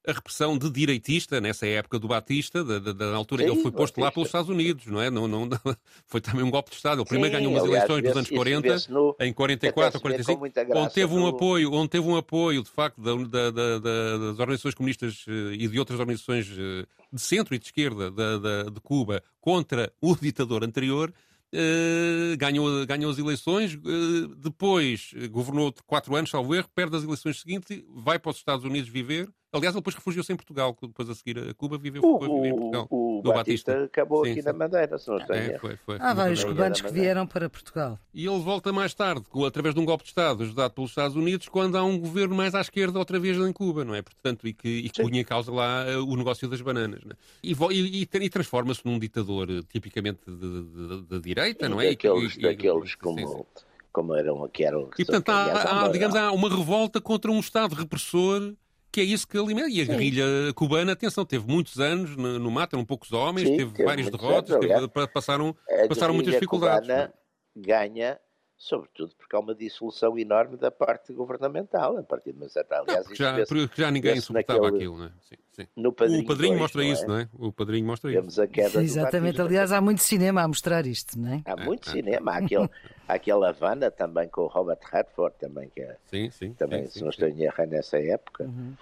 [0.07, 3.61] a repressão de direitista, nessa época do Batista, da, da, da altura Sim, que ele
[3.61, 4.01] foi posto Batista.
[4.01, 5.09] lá pelos Estados Unidos, não é?
[5.09, 5.59] Não, não, não,
[6.07, 7.01] foi também um golpe de Estado.
[7.01, 10.93] Ele Sim, primeiro ganhou umas aliás, eleições nos anos 40, no, em 44, 45, onde
[10.93, 11.27] teve um no...
[11.27, 15.79] apoio, onde teve um apoio, de facto, da, da, das organizações comunistas eh, e de
[15.79, 21.13] outras organizações eh, de centro e de esquerda de Cuba contra o ditador anterior.
[21.53, 27.41] Uh, ganhou, ganhou as eleições, uh, depois governou quatro anos, salvo erro, perde as eleições
[27.41, 31.15] seguintes, vai para os Estados Unidos viver, Aliás, ele depois refugiou-se em Portugal, depois a
[31.15, 32.87] seguir a Cuba viveu, o, viveu em Portugal.
[32.91, 34.47] O, o Batista, Batista, acabou sim, aqui sim.
[34.47, 37.99] na Madeira, se não estou é, foi, foi, Há vários cubanos que vieram para Portugal.
[38.13, 41.47] E ele volta mais tarde, através de um golpe de Estado ajudado pelos Estados Unidos,
[41.47, 44.01] quando há um governo mais à esquerda outra vez em Cuba, não é?
[44.01, 47.01] Portanto, e que, e que punha em causa lá eh, o negócio das bananas.
[47.09, 47.13] É?
[47.43, 51.89] E, e, e transforma-se num ditador eh, tipicamente de, de, de direita, não é?
[51.89, 53.45] Daqueles, e, daqueles como
[53.91, 57.73] como eram que eram e portanto há, há, digamos há uma revolta contra um estado
[57.73, 58.53] repressor
[58.91, 59.69] que é isso que alimenta.
[59.69, 59.91] E a Sim.
[59.91, 60.25] guerrilha
[60.55, 64.09] cubana, atenção, teve muitos anos no, no mato, eram poucos homens, Sim, teve, teve várias
[64.09, 65.55] derrotas, teve, passaram,
[65.87, 66.87] passaram muitas dificuldades.
[66.87, 67.13] Cubana
[67.55, 68.19] ganha
[68.59, 73.07] sobretudo porque há uma dissolução enorme da parte governamental, a partir de uma certa aliás.
[73.07, 75.11] Não, já, porque já ninguém suportava naquele, aquilo, não é?
[75.21, 75.67] Sim, sim.
[75.77, 77.07] No padrinho o padrinho 2, mostra não isso, é?
[77.07, 77.29] não é?
[77.33, 78.41] O padrinho mostra Temos isso.
[78.41, 81.41] A queda Exatamente, aliás, há muito cinema a mostrar isto, não é?
[81.45, 82.69] Há muito é, cinema, há aquele,
[83.09, 87.01] aquela Havana também com o Robert Redford, também, que é, sim, sim, também, sim, se
[87.01, 88.43] não estou em erro, é nessa época.
[88.43, 88.75] Uhum.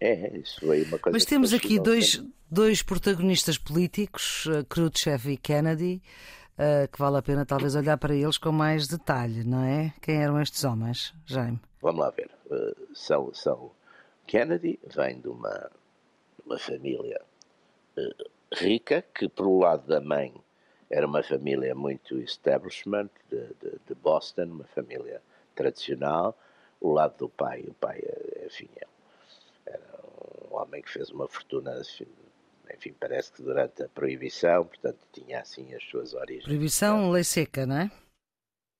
[0.00, 1.14] É, isso foi uma coisa.
[1.14, 6.02] Mas temos aqui dois, dois protagonistas políticos, uh, Khrushchev e Kennedy,
[6.58, 9.92] uh, que vale a pena talvez olhar para eles com mais detalhe, não é?
[10.00, 11.60] Quem eram estes homens, Jaime?
[11.80, 12.30] Vamos lá ver.
[12.46, 13.70] Uh, são, são
[14.26, 15.70] Kennedy vem de uma,
[16.44, 17.20] uma família
[17.98, 20.34] uh, rica, que por o lado da mãe
[20.94, 25.20] era uma família muito establishment de, de, de Boston, uma família
[25.52, 26.38] tradicional.
[26.80, 28.00] O lado do pai, o pai,
[28.46, 29.76] enfim, é
[30.48, 31.82] um homem que fez uma fortuna,
[32.72, 36.44] enfim, parece que durante a proibição, portanto tinha assim as suas origens.
[36.44, 37.90] Proibição, lei seca, não é?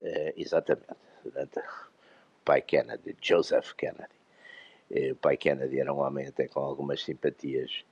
[0.01, 0.87] é exatamente.
[1.21, 1.63] Durante o
[2.45, 4.15] pai Kennedy, Joseph Kennedy.
[4.89, 7.83] Eh, o pai Kennedy era um homem até com algumas simpatias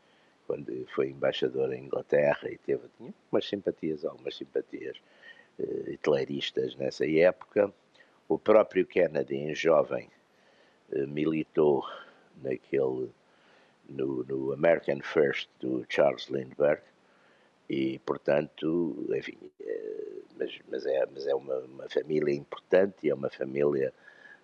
[0.53, 5.01] quando foi embaixador em Inglaterra e teve tinha umas simpatias, algumas simpatias
[5.57, 7.73] uh, hitleristas nessa época.
[8.29, 10.11] O próprio Kennedy, em jovem,
[10.91, 11.83] uh, militou
[12.39, 13.09] naquele
[13.89, 16.83] no, no American First do Charles Lindbergh
[17.67, 19.89] e portanto enfim é,
[20.37, 23.93] mas, mas é mas é uma, uma família importante e é uma família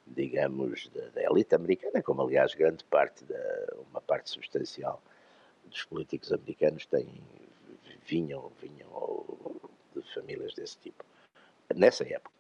[0.05, 5.01] digamos da, da, elite americana como aliás grande parte da uma parte substancial
[5.69, 7.07] dos políticos americanos têm
[8.05, 9.25] vinham vinham
[9.95, 11.03] de famílias desse tipo
[11.75, 12.31] nessa época.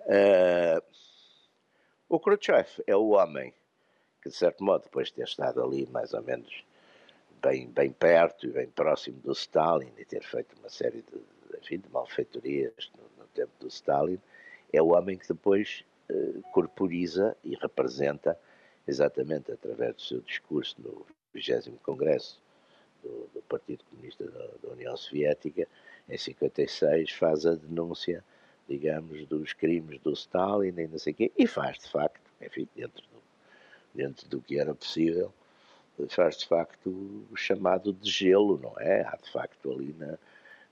[0.00, 0.82] Uh,
[2.08, 3.52] o Khrushchev é o homem
[4.22, 6.64] que de certo modo, depois de ter estado ali mais ou menos
[7.42, 11.78] bem, bem perto e bem próximo do Stalin e ter feito uma série de, enfim,
[11.78, 14.20] de malfeitorias no, no tempo do Stalin,
[14.72, 18.38] é o homem que depois eh, corporiza e representa,
[18.86, 22.40] exatamente através do seu discurso no 20 Congresso
[23.02, 25.66] do, do Partido Comunista da, da, União Soviética,
[26.08, 28.24] em 56, faz a denúncia,
[28.68, 32.68] digamos, dos crimes do Stalin e não sei o quê, e faz, de facto, enfim,
[32.74, 33.04] dentro
[33.94, 35.32] dentro do que era possível,
[36.08, 36.88] faz de facto
[37.30, 39.02] o chamado de gelo, não é?
[39.02, 40.18] Há de facto ali na,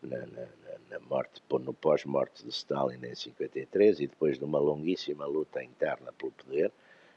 [0.02, 0.48] na, na,
[0.90, 6.12] na morte, no pós-morte de Stalin em 53 e depois de uma longuíssima luta interna
[6.12, 6.72] pelo poder,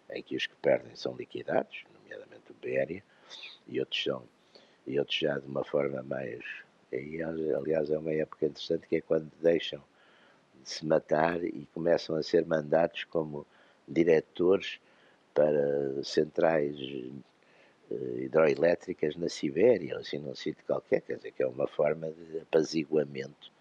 [0.09, 3.03] em que os que perdem são liquidados, nomeadamente o Béria,
[3.67, 4.23] e outros são,
[4.85, 6.43] e outros já de uma forma mais.
[6.91, 9.81] E, aliás, é uma época interessante que é quando deixam
[10.63, 13.45] de se matar e começam a ser mandados como
[13.87, 14.79] diretores
[15.33, 21.47] para centrais uh, hidroelétricas na Sibéria, ou assim num sítio qualquer, quer dizer que é
[21.47, 23.51] uma forma de apaziguamento,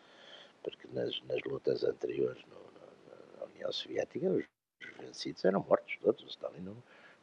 [0.62, 5.96] porque nas, nas lutas anteriores no, no, na União Soviética os, os, vencidos eram mortos
[6.02, 6.76] todos, o Stalin não,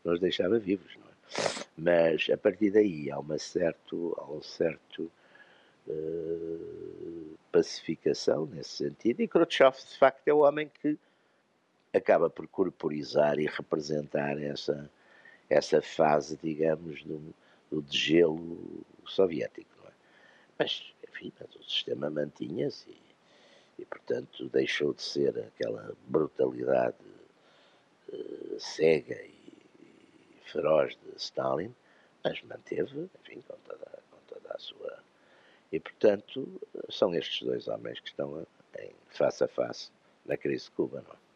[0.04, 1.67] não os deixava vivos, não é?
[1.78, 5.12] Mas a partir daí há uma certo, há um certo
[5.88, 10.98] uh, pacificação nesse sentido, e Khrushchev de facto é o homem que
[11.94, 14.90] acaba por corporizar e representar essa,
[15.50, 17.34] essa fase, digamos, do,
[17.72, 19.70] do degelo soviético.
[19.88, 19.92] É?
[20.58, 26.98] Mas, enfim, mas o sistema mantinha-se e, e, portanto, deixou de ser aquela brutalidade
[28.10, 29.37] uh, cega e,
[30.48, 31.74] feroz de Stalin,
[32.24, 35.00] mas manteve, enfim, com toda, com toda a sua.
[35.72, 38.46] E, portanto, são estes dois homens que estão
[38.80, 39.92] em face a face
[40.26, 41.28] na crise de Cuba, não é?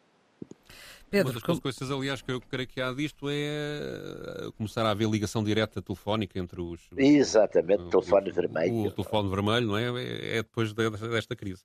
[1.10, 1.60] Pedro, Uma das como...
[1.60, 5.82] consequências, aliás, que eu creio que há disto é eh, começar a haver ligação direta
[5.82, 6.80] telefónica entre os.
[6.96, 8.86] Exatamente, o, telefone o, vermelho.
[8.86, 9.84] O, telefone vermelho, não é?
[10.02, 11.64] É, é depois desta crise.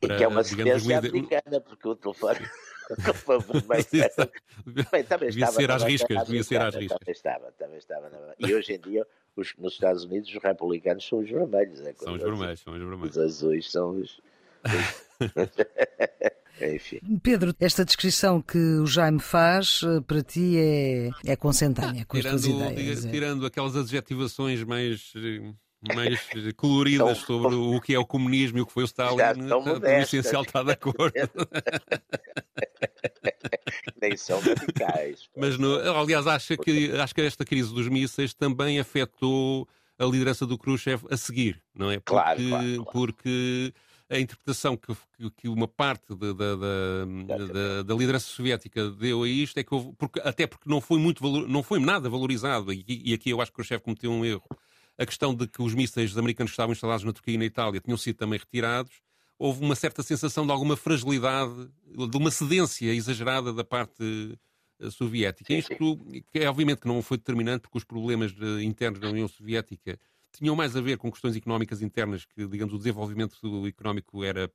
[0.00, 2.40] Para, e que é uma sequência americana, porque o telefone.
[4.90, 6.98] Bem, também devia estava, ser às riscas, devia ser às riscas.
[6.98, 8.10] Também estava, também estava.
[8.38, 9.06] E hoje em dia,
[9.36, 11.80] os, nos Estados Unidos, os republicanos são os vermelhos.
[11.80, 13.16] É são os vermelhos, são os vermelhos.
[13.16, 14.20] Os azuis são os...
[16.60, 16.98] Enfim.
[17.22, 22.34] Pedro, esta descrição que o Jaime faz eh, para ti é, é consentânea com tirando,
[22.34, 23.04] as tuas ideias.
[23.04, 23.10] É.
[23.10, 25.52] Tirando aquelas adjetivações mais eh,
[25.94, 26.20] mais
[26.56, 29.86] coloridas então, sobre o que é o comunismo e o que foi o Stalin, o
[29.86, 31.14] essencial está de acordo.
[34.00, 35.28] Nem são radicais.
[35.36, 40.46] Mas, no, aliás, acho que, acho que esta crise dos mísseis também afetou a liderança
[40.46, 41.98] do Khrushchev a seguir, não é?
[41.98, 42.90] Porque, claro, claro, claro.
[42.92, 43.72] porque
[44.10, 44.94] a interpretação que,
[45.36, 49.92] que uma parte da, da, da, da, liderança soviética deu a isto é que houve,
[49.98, 53.40] porque, até porque não foi, muito valor, não foi nada valorizado, e, e aqui eu
[53.40, 54.44] acho que o Khrushchev cometeu um erro,
[54.98, 57.80] a questão de que os mísseis americanos que estavam instalados na Turquia e na Itália
[57.80, 59.00] tinham sido também retirados,
[59.38, 64.36] houve uma certa sensação de alguma fragilidade, de uma cedência exagerada da parte
[64.80, 65.54] eh, soviética.
[65.54, 65.96] Isto
[66.32, 69.98] que é obviamente que não foi determinante, porque os problemas internos da União Soviética
[70.32, 74.50] tinham mais a ver com questões económicas internas, que, digamos, o desenvolvimento económico era,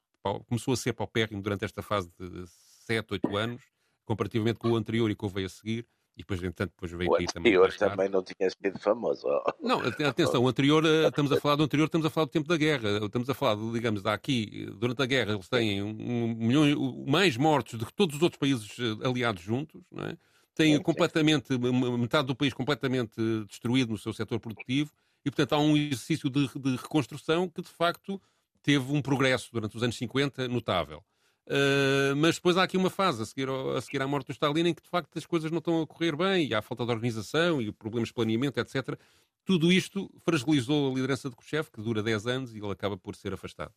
[0.47, 2.45] começou a ser paupérrimo durante esta fase de
[2.85, 3.61] 7, 8 anos,
[4.05, 5.87] comparativamente com o anterior e com o veio a seguir.
[6.15, 7.57] E depois, entanto, depois veio o aqui também.
[7.57, 9.27] O anterior também não tinha sido famoso.
[9.59, 12.47] Não, atenção, o anterior, eh, estamos a falar do anterior, estamos a falar do tempo
[12.47, 13.03] da guerra.
[13.03, 17.85] Estamos a falar, digamos, aqui, durante a guerra, eles têm um milhão, mais mortos do
[17.85, 20.17] que todos os outros países eh, aliados juntos, não é?
[20.55, 21.57] Têm completamente,
[21.97, 23.15] metade do país completamente
[23.47, 24.91] destruído no seu setor produtivo
[25.25, 28.21] e, portanto, há um exercício de, de reconstrução que, de facto,
[28.61, 31.03] teve um progresso durante os anos 50 notável.
[31.45, 34.67] Uh, mas depois há aqui uma fase a seguir, a seguir à morte do Stalin
[34.67, 36.91] em que de facto as coisas não estão a correr bem e há falta de
[36.91, 38.97] organização e problemas de planeamento, etc.
[39.43, 43.15] Tudo isto fragilizou a liderança de Khrushchev, que dura 10 anos e ele acaba por
[43.15, 43.73] ser afastado.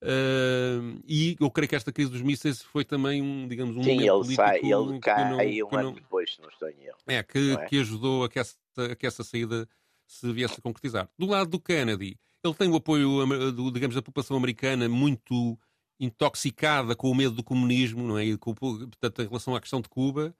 [0.00, 4.08] Uh, e eu creio que esta crise dos mísseis foi também um, digamos, um Sim,
[4.08, 6.98] ele sai, ele cai um ano depois, se não estou em erro.
[7.08, 7.66] É, que, é?
[7.66, 9.68] que ajudou a que, essa, a que essa saída
[10.06, 11.08] se viesse a concretizar.
[11.18, 13.24] Do lado do Kennedy, ele tem o apoio,
[13.72, 15.58] digamos, da população americana muito
[16.00, 18.24] intoxicada com o medo do comunismo, não é?
[18.24, 20.34] E com, portanto, em relação à questão de Cuba.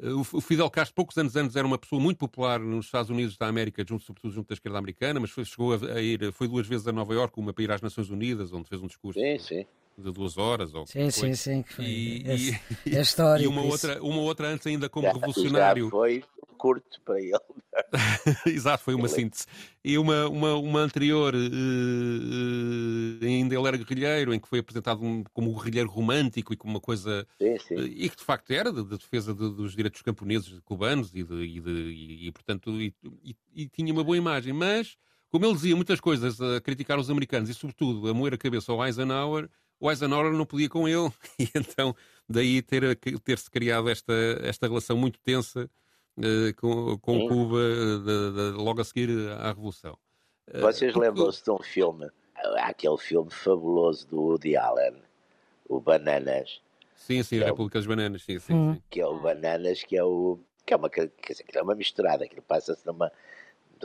[0.00, 3.36] Eh, o Fidel Castro, poucos anos antes, era uma pessoa muito popular nos Estados Unidos
[3.36, 6.66] da América, junto, sobretudo junto da esquerda americana, mas foi, chegou a, ir, foi duas
[6.66, 9.38] vezes a Nova Iorque, uma para ir às Nações Unidas, onde fez um discurso sim,
[9.38, 9.66] sim.
[9.96, 10.74] De duas horas.
[10.74, 11.62] Ou sim, sim, sim.
[11.62, 11.84] Que foi.
[11.84, 13.42] E, é, é história.
[13.44, 15.84] E uma outra, uma outra antes ainda como já, revolucionário.
[15.84, 16.24] Já foi
[16.62, 17.32] curto para ele.
[18.46, 19.46] Exato, foi uma síntese.
[19.84, 25.02] E uma, uma, uma anterior, uh, uh, ainda ele era guerrilheiro, em que foi apresentado
[25.02, 27.26] um, como um guerrilheiro romântico e como uma coisa.
[27.36, 27.74] Sim, sim.
[27.74, 31.24] Uh, e que de facto era de, de defesa de, dos direitos camponeses cubanos e,
[31.24, 32.94] de, e, de, e, e portanto, e,
[33.52, 34.52] e, tinha uma boa imagem.
[34.52, 34.96] Mas,
[35.30, 38.70] como ele dizia muitas coisas a criticar os americanos e, sobretudo, a moer a cabeça
[38.70, 39.50] ao Eisenhower,
[39.82, 41.10] o Eisenhower não podia com ele.
[41.38, 41.94] E então,
[42.28, 45.68] daí ter, ter-se criado esta, esta relação muito tensa
[46.18, 49.98] uh, com, com Cuba de, de, logo a seguir à Revolução.
[50.54, 52.08] Uh, Vocês lembram-se de um filme,
[52.58, 55.02] aquele filme fabuloso do Woody Allen,
[55.68, 56.60] o Bananas?
[56.94, 58.74] Sim, sim, a é República das Bananas, sim, sim, hum.
[58.74, 61.62] sim, Que é o Bananas, que é o que é uma, quer dizer, que é
[61.62, 63.10] uma misturada, aquilo passa-se numa,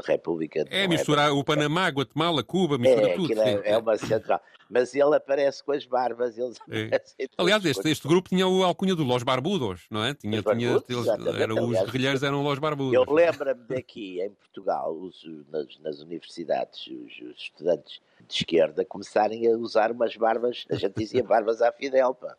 [0.01, 0.65] República.
[0.69, 3.41] É misturar é, o Panamá, Guatemala, Cuba, mistura é, tudo.
[3.41, 4.41] É, é, uma central.
[4.69, 6.37] Mas ele aparece com as barbas.
[6.37, 7.01] Eles é.
[7.37, 10.13] Aliás, este, este grupo tinha o alcunha do Los Barbudos, não é?
[10.13, 11.07] Tinha, tinha, eles,
[11.39, 12.93] era, os guerrilheiros eram Los Barbudos.
[12.93, 19.47] Eu lembro-me daqui, em Portugal, os, nas, nas, universidades, os, os, estudantes de esquerda começarem
[19.47, 22.35] a usar umas barbas, a gente dizia barbas à Fidel, pá.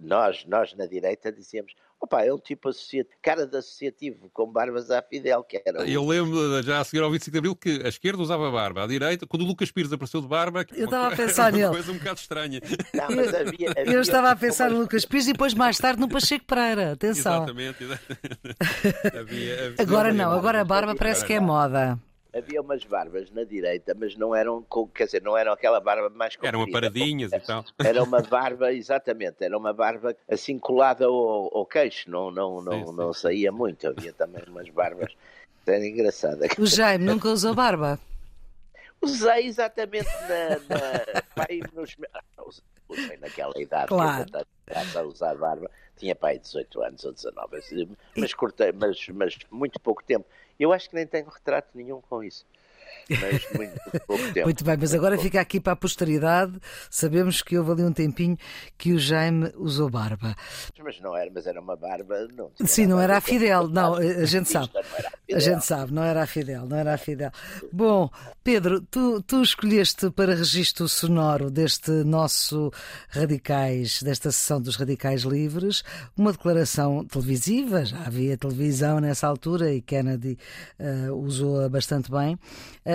[0.00, 4.88] Nós, nós na direita dizíamos Opa, é um tipo associativo, cara de associativo com barbas
[4.88, 5.88] à Fidel, que era.
[5.88, 8.86] Eu lembro, já a seguir ao 25 de Abril, que a esquerda usava barba, a
[8.86, 10.64] direita, quando o Lucas Pires apareceu de barba.
[10.72, 11.64] Eu estava a pensar nele.
[11.64, 12.60] Uma coisa um bocado estranha.
[12.94, 16.08] Não, havia, havia eu estava a pensar no Lucas Pires e depois mais tarde no
[16.08, 16.92] Pacheco Pereira.
[16.92, 17.42] Atenção.
[17.42, 17.84] Exatamente.
[19.18, 21.98] havia, havia, agora não, agora a barba parece que é moda
[22.34, 24.64] havia umas barbas na direita, mas não eram,
[24.94, 26.56] quer dizer, não eram aquela barba mais comprida.
[26.56, 27.64] Eram paradinhas e tal.
[27.78, 32.86] Era uma barba, exatamente, era uma barba assim colada ao, ao queixo, não, não, não,
[32.86, 33.20] sim, não sim.
[33.20, 33.88] saía muito.
[33.88, 35.14] Havia também umas barbas,
[35.66, 36.46] era engraçada.
[36.58, 37.98] O Jaime nunca usou barba?
[39.00, 40.76] Usei exatamente na,
[41.14, 41.96] na pai, nos,
[42.88, 44.24] usei naquela idade claro.
[44.24, 44.36] que
[44.96, 49.78] eu a usar barba, tinha pai 18 anos ou 19, mas cortei, mas, mas muito
[49.80, 50.26] pouco tempo.
[50.58, 52.44] Eu acho que nem tenho retrato nenhum com isso.
[53.10, 54.46] Mas muito pouco tempo.
[54.46, 55.24] Muito bem, mas agora pouco.
[55.24, 56.58] fica aqui para a posteridade,
[56.90, 58.36] sabemos que houve ali um tempinho
[58.76, 60.34] que o Jaime usou barba.
[60.82, 62.28] Mas não era, mas era uma barba...
[62.34, 64.70] Não, Sim, não era a Fidel, não, a gente sabe.
[65.32, 67.30] A gente sabe, não era a Fidel, não era a Fidel.
[67.72, 68.10] Bom,
[68.42, 72.70] Pedro, tu, tu escolheste para registro sonoro deste nosso
[73.08, 75.82] Radicais, desta sessão dos Radicais Livres,
[76.16, 80.38] uma declaração televisiva, já havia televisão nessa altura e Kennedy
[80.78, 82.38] uh, usou-a bastante bem,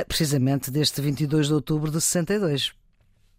[0.01, 2.73] precisamente deste 22 de outubro de 62.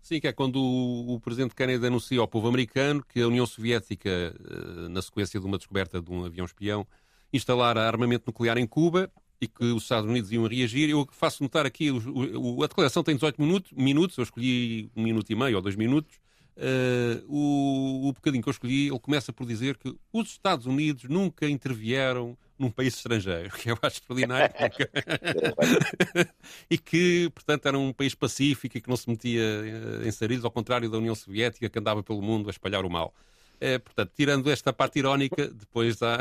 [0.02, 3.46] Sim, que é quando o, o presidente Kennedy anuncia ao povo americano que a União
[3.46, 6.86] Soviética, uh, na sequência de uma descoberta de um avião espião,
[7.32, 10.90] instalara armamento nuclear em Cuba e que os Estados Unidos iam reagir.
[10.90, 15.02] Eu faço notar aqui, o, o, a declaração tem 18 minutos, minutos, eu escolhi um
[15.02, 16.22] minuto e meio ou dois minutos,
[16.56, 21.04] Uh, o, o bocadinho que eu escolhi, ele começa por dizer que os Estados Unidos
[21.04, 24.54] nunca intervieram num país estrangeiro, que eu acho extraordinário.
[26.70, 30.44] e que, portanto, era um país pacífico e que não se metia uh, em sarilhos,
[30.44, 33.14] ao contrário da União Soviética, que andava pelo mundo a espalhar o mal.
[33.60, 36.18] É, portanto, tirando esta parte irónica, depois há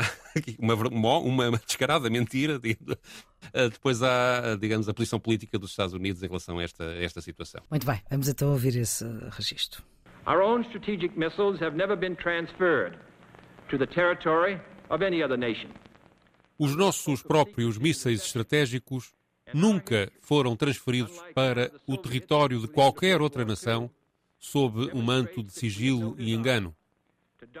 [0.58, 2.60] uma, uma, uma descarada mentira,
[3.70, 7.20] depois há, digamos, a posição política dos Estados Unidos em relação a esta, a esta
[7.20, 7.60] situação.
[7.68, 9.82] Muito bem, vamos então ouvir esse registro.
[10.26, 12.96] Our own strategic missiles have never been transferred
[13.68, 15.68] to the territory of any other nation.
[16.58, 19.12] Os nossos próprios mísseis estratégicos
[19.52, 23.90] nunca foram transferidos para o território de qualquer outra nação
[24.38, 26.74] sob um manto de sigilo e engano.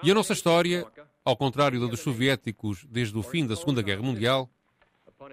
[0.02, 0.86] E a nossa história,
[1.24, 4.48] ao contrário da dos soviéticos desde o fim da Segunda Guerra Mundial,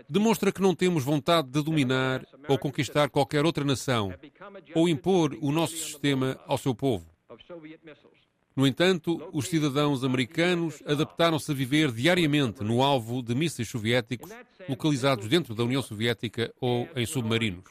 [0.10, 4.14] demonstra que não temos vontade de dominar ou conquistar qualquer outra nação
[4.74, 7.06] ou impor o nosso sistema ao seu povo.
[8.56, 14.30] No entanto, os cidadãos americanos adaptaram-se a viver diariamente no alvo de mísseis soviéticos
[14.68, 17.64] localizados dentro da União Soviética ou em submarinos.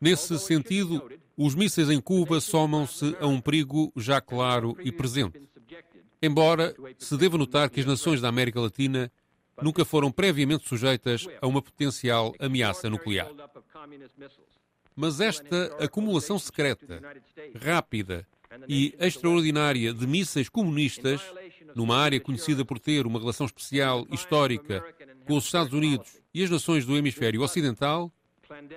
[0.00, 5.40] Nesse sentido, os mísseis em Cuba somam-se a um perigo já claro e presente.
[6.20, 9.10] Embora se deva notar que as nações da América Latina
[9.62, 13.30] nunca foram previamente sujeitas a uma potencial ameaça nuclear.
[14.96, 17.00] Mas esta acumulação secreta,
[17.62, 18.26] rápida
[18.68, 21.20] e extraordinária de mísseis comunistas,
[21.74, 24.84] numa área conhecida por ter uma relação especial histórica
[25.26, 28.12] com os Estados Unidos e as nações do hemisfério ocidental,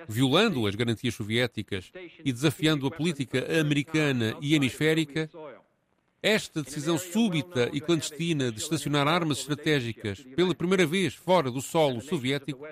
[0.08, 1.90] violando as garantias soviéticas
[2.24, 5.28] e desafiando a política americana e hemisférica,
[6.24, 12.00] esta decisão súbita e clandestina de estacionar armas estratégicas pela primeira vez fora do solo
[12.00, 12.66] soviético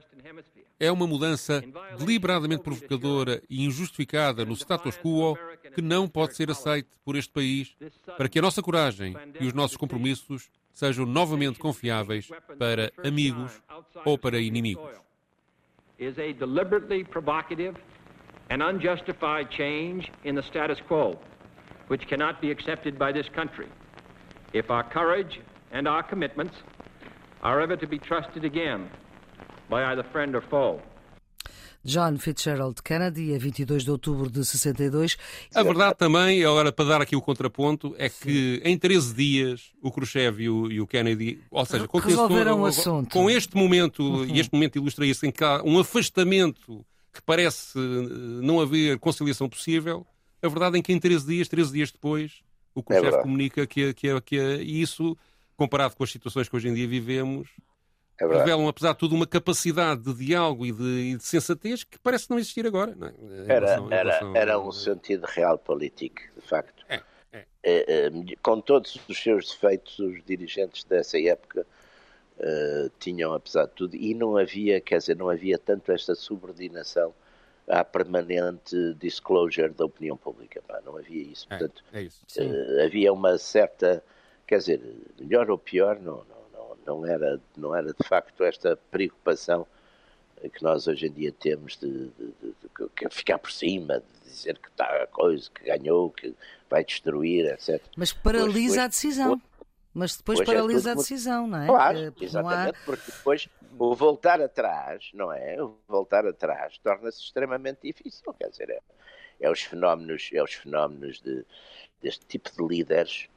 [0.80, 1.62] é uma mudança
[1.98, 5.36] deliberadamente provocadora e injustificada no status quo
[5.74, 7.76] que não pode ser aceite por este país
[8.16, 13.62] para que a nossa coragem e os nossos compromissos sejam novamente confiáveis para amigos
[14.02, 14.90] ou para inimigos.
[18.50, 21.16] And unjustified change in the status quo,
[21.92, 23.68] which cannot be accepted by this country.
[24.54, 26.54] If our courage and our commitments
[27.42, 28.88] are ever to be trusted again
[29.68, 30.80] by either friend or foe.
[31.84, 35.18] John Fitzgerald Kennedy, a 22 de outubro de 62.
[35.54, 38.70] A verdade também, agora para dar aqui o contraponto, é que Sim.
[38.70, 42.64] em 13 dias o Khrushchev e o, e o Kennedy, ou seja, com, Resolveram o
[42.64, 43.12] assunto.
[43.12, 44.24] com este momento, uhum.
[44.24, 49.46] e este momento ilustra isso, em que há um afastamento que parece não haver conciliação
[49.46, 50.06] possível,
[50.42, 52.42] a verdade é que em 13 dias, 13 dias depois,
[52.74, 55.16] o Khrushchev é comunica que, que, que isso,
[55.56, 57.48] comparado com as situações que hoje em dia vivemos,
[58.20, 61.98] é revelam, apesar de tudo, uma capacidade de diálogo e de, e de sensatez que
[61.98, 62.94] parece não existir agora.
[62.94, 63.12] Não é?
[63.46, 64.36] era, relação, era, relação...
[64.36, 66.84] era um sentido real político, de facto.
[66.88, 67.02] É,
[67.32, 67.46] é.
[67.64, 68.10] É,
[68.42, 71.66] com todos os seus defeitos, os dirigentes dessa época
[72.38, 77.14] uh, tinham, apesar de tudo, e não havia, quer dizer, não havia tanto esta subordinação
[77.68, 80.62] à permanente disclosure da opinião pública.
[80.66, 81.46] Pá, não havia isso.
[81.50, 84.02] É, Portanto, isso, uh, havia uma certa,
[84.46, 84.80] quer dizer,
[85.18, 86.42] melhor ou pior, não, não
[86.86, 89.66] não era, não era de facto esta preocupação
[90.52, 94.58] que nós hoje em dia temos de, de, de, de ficar por cima, de dizer
[94.58, 96.34] que está a coisa, que ganhou, que
[96.68, 97.80] vai destruir, etc.
[97.96, 99.40] Mas paralisa a decisão.
[99.94, 101.66] Mas depois é paralisa é a decisão, não é?
[101.66, 102.84] Claro, exatamente, há...
[102.84, 105.62] porque depois o voltar atrás, não é?
[105.62, 108.80] O voltar atrás torna-se extremamente difícil, quer dizer, é,
[109.40, 111.44] é, os fenómenos, é os fenómenos de,
[112.00, 113.28] deste tipo de líderes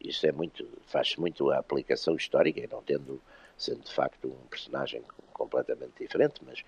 [0.00, 3.20] isso é muito, faz muito a aplicação histórica, e não tendo,
[3.56, 6.60] sendo de facto um personagem completamente diferente, mas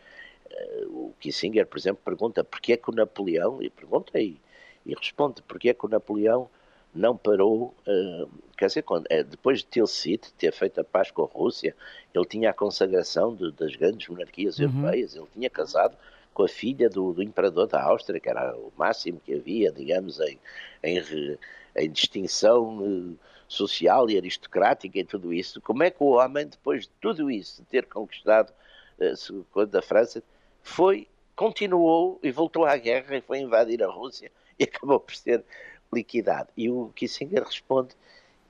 [0.50, 4.40] uh, o Kissinger, por exemplo, pergunta porquê é que o Napoleão, e pergunta e,
[4.84, 6.50] e responde, porquê é que o Napoleão
[6.98, 11.22] não parou, uh, quer dizer, quando, é, depois de Tilsit ter feito a paz com
[11.22, 11.74] a Rússia,
[12.12, 14.64] ele tinha a consagração de, das grandes monarquias uhum.
[14.64, 15.96] europeias, ele tinha casado
[16.34, 20.20] com a filha do, do, imperador da Áustria, que era o máximo que havia, digamos,
[20.20, 20.38] em,
[20.82, 21.38] em,
[21.76, 25.60] em distinção uh, social e aristocrática e tudo isso.
[25.60, 28.52] Como é que o homem, depois de tudo isso, de ter conquistado
[29.00, 30.22] uh, quando a França,
[30.62, 35.44] foi, continuou e voltou à guerra e foi invadir a Rússia e acabou por ser
[35.92, 36.48] liquidado.
[36.56, 37.94] E o Kissinger responde,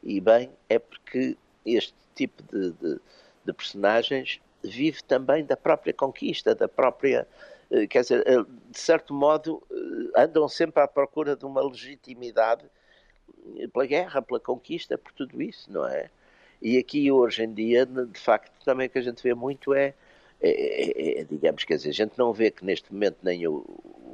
[0.02, 3.00] e bem, é porque este tipo de, de,
[3.44, 7.26] de personagens vive também da própria conquista, da própria.
[7.70, 12.64] Eh, quer dizer, eh, de certo modo, eh, andam sempre à procura de uma legitimidade
[13.72, 16.10] pela guerra, pela conquista, por tudo isso, não é?
[16.60, 19.94] E aqui, hoje em dia, de facto, também o que a gente vê muito é,
[20.40, 23.64] é, é, é digamos, quer dizer, a gente não vê que neste momento nem o,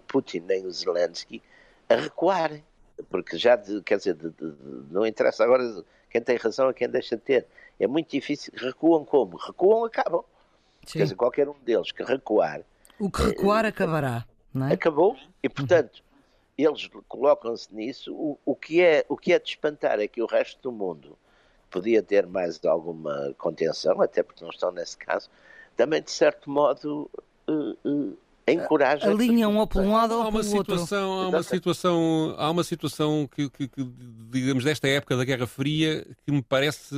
[0.06, 1.42] Putin nem o Zelensky
[1.88, 2.62] a recuarem
[3.10, 4.54] porque já, de, quer dizer, de, de,
[4.90, 7.46] não interessa agora quem tem razão a quem deixa de ter.
[7.78, 8.52] É muito difícil.
[8.56, 9.36] Recuam como?
[9.36, 10.24] Recuam, acabam.
[10.86, 10.98] Sim.
[10.98, 12.62] Quer dizer, qualquer um deles que recuar.
[12.98, 14.74] O que recuar é, acabará, não é?
[14.74, 16.02] Acabou, e portanto,
[16.58, 16.66] uhum.
[16.66, 18.14] eles colocam-se nisso.
[18.14, 21.18] O, o, que é, o que é de espantar é que o resto do mundo
[21.70, 25.28] podia ter mais alguma contenção, até porque não estão nesse caso,
[25.76, 27.10] também de certo modo
[27.48, 28.18] uh, uh,
[28.52, 29.10] encoraja.
[29.10, 30.74] Alinham ou para um lado ou para o outro.
[30.74, 33.92] Há uma situação, há uma situação que, que, que,
[34.30, 36.94] digamos, desta época da Guerra Fria que me parece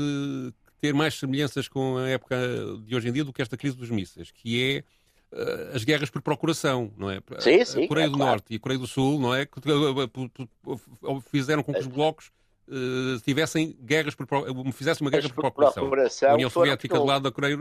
[0.80, 2.36] ter mais semelhanças com a época
[2.84, 4.84] de hoje em dia do que esta crise dos mísseis, que
[5.32, 7.20] é uh, as guerras por procuração, não é?
[7.38, 8.32] Sim, sim, a Coreia é do claro.
[8.32, 9.46] Norte e a Coreia do Sul, não é?
[9.46, 12.30] Que uh, fizeram com que os blocos
[12.68, 14.26] uh, tivessem guerras por
[14.72, 15.84] fizessem uma guerra por, por procuração.
[15.84, 16.30] procuração.
[16.30, 17.56] A União Soviética do lado da Coreia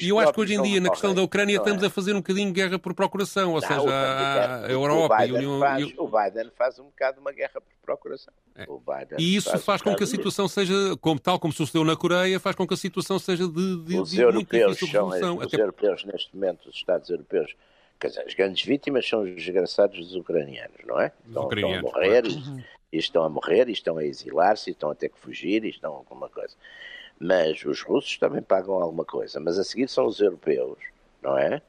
[0.00, 1.86] e eu acho que hoje em dia, na questão da Ucrânia, estamos é?
[1.86, 5.30] a fazer um bocadinho de guerra por procuração, ou não, seja, a, a Europa e
[5.30, 5.60] a União.
[5.60, 8.32] Faz, o Biden faz um bocado uma guerra por procuração.
[8.56, 8.66] É.
[9.18, 12.38] e isso faz, faz com que a situação seja, como, tal como sucedeu na Coreia,
[12.40, 15.38] faz com que a situação seja de, de, os de europeus muito são.
[15.38, 15.60] Os Até...
[15.60, 17.54] europeus, neste momento, os Estados europeus,
[17.98, 21.12] quer dizer, as grandes vítimas são os desgraçados dos ucranianos, não é?
[21.26, 22.58] Estão, ucranianos, estão a morrer, claro.
[22.92, 25.70] e, e estão a morrer, e estão a exilar-se, estão a ter que fugir, e
[25.70, 26.54] estão alguma coisa.
[27.18, 29.40] Mas os russos também pagam alguma coisa.
[29.40, 30.78] Mas a seguir são os europeus,
[31.22, 31.62] não é?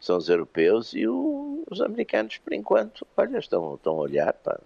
[0.00, 4.32] São os europeus e o, os americanos, por enquanto, olha, estão, estão a olhar.
[4.34, 4.58] Pá,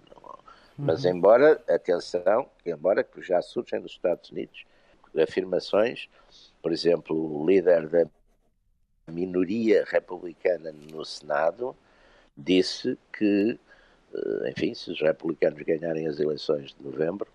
[0.77, 1.11] mas uhum.
[1.11, 4.65] embora, atenção, embora que já surgem dos Estados Unidos
[5.15, 6.09] afirmações,
[6.61, 8.05] por exemplo, o líder da
[9.07, 11.75] minoria republicana no Senado
[12.35, 13.59] disse que,
[14.13, 17.27] eh, enfim, se os republicanos ganharem as eleições de novembro,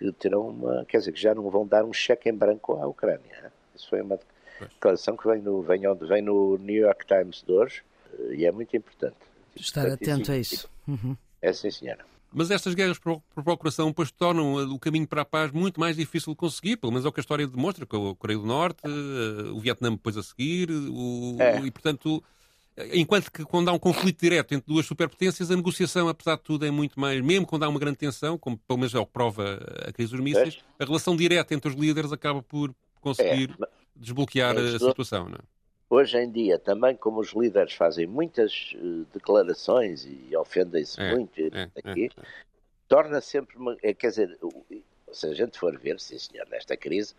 [0.00, 2.86] que terão uma, quer dizer, que já não vão dar um cheque em branco à
[2.86, 3.52] Ucrânia.
[3.76, 4.18] Isso foi uma
[4.58, 7.82] declaração que vem no, vem, vem no New York Times de hoje
[8.18, 9.16] eh, e é muito importante.
[9.54, 10.70] Estar atento a isso.
[10.88, 11.14] Uhum.
[11.42, 12.04] É sim, senhora.
[12.32, 15.96] Mas estas guerras por, por procuração depois tornam o caminho para a paz muito mais
[15.96, 18.46] difícil de conseguir, pelo menos é o que a história demonstra, com a Coreia do
[18.46, 21.60] Norte, eh, o Vietnã depois a seguir, o, é.
[21.60, 22.22] e portanto
[22.92, 26.64] Enquanto que quando há um conflito direto entre duas superpotências, a negociação, apesar de tudo,
[26.64, 27.20] é muito mais.
[27.20, 30.12] Mesmo quando há uma grande tensão, como pelo menos é o que prova a crise
[30.12, 35.28] dos mísseis, a relação direta entre os líderes acaba por conseguir é, desbloquear a situação.
[35.28, 35.60] Não é?
[35.90, 41.40] Hoje em dia, também como os líderes fazem muitas uh, declarações e ofendem-se é, muito
[41.40, 42.22] é, aqui, é,
[42.86, 43.56] torna sempre.
[43.56, 44.38] Uma, é, quer dizer,
[45.12, 47.14] se a gente for ver, sim senhor, nesta crise,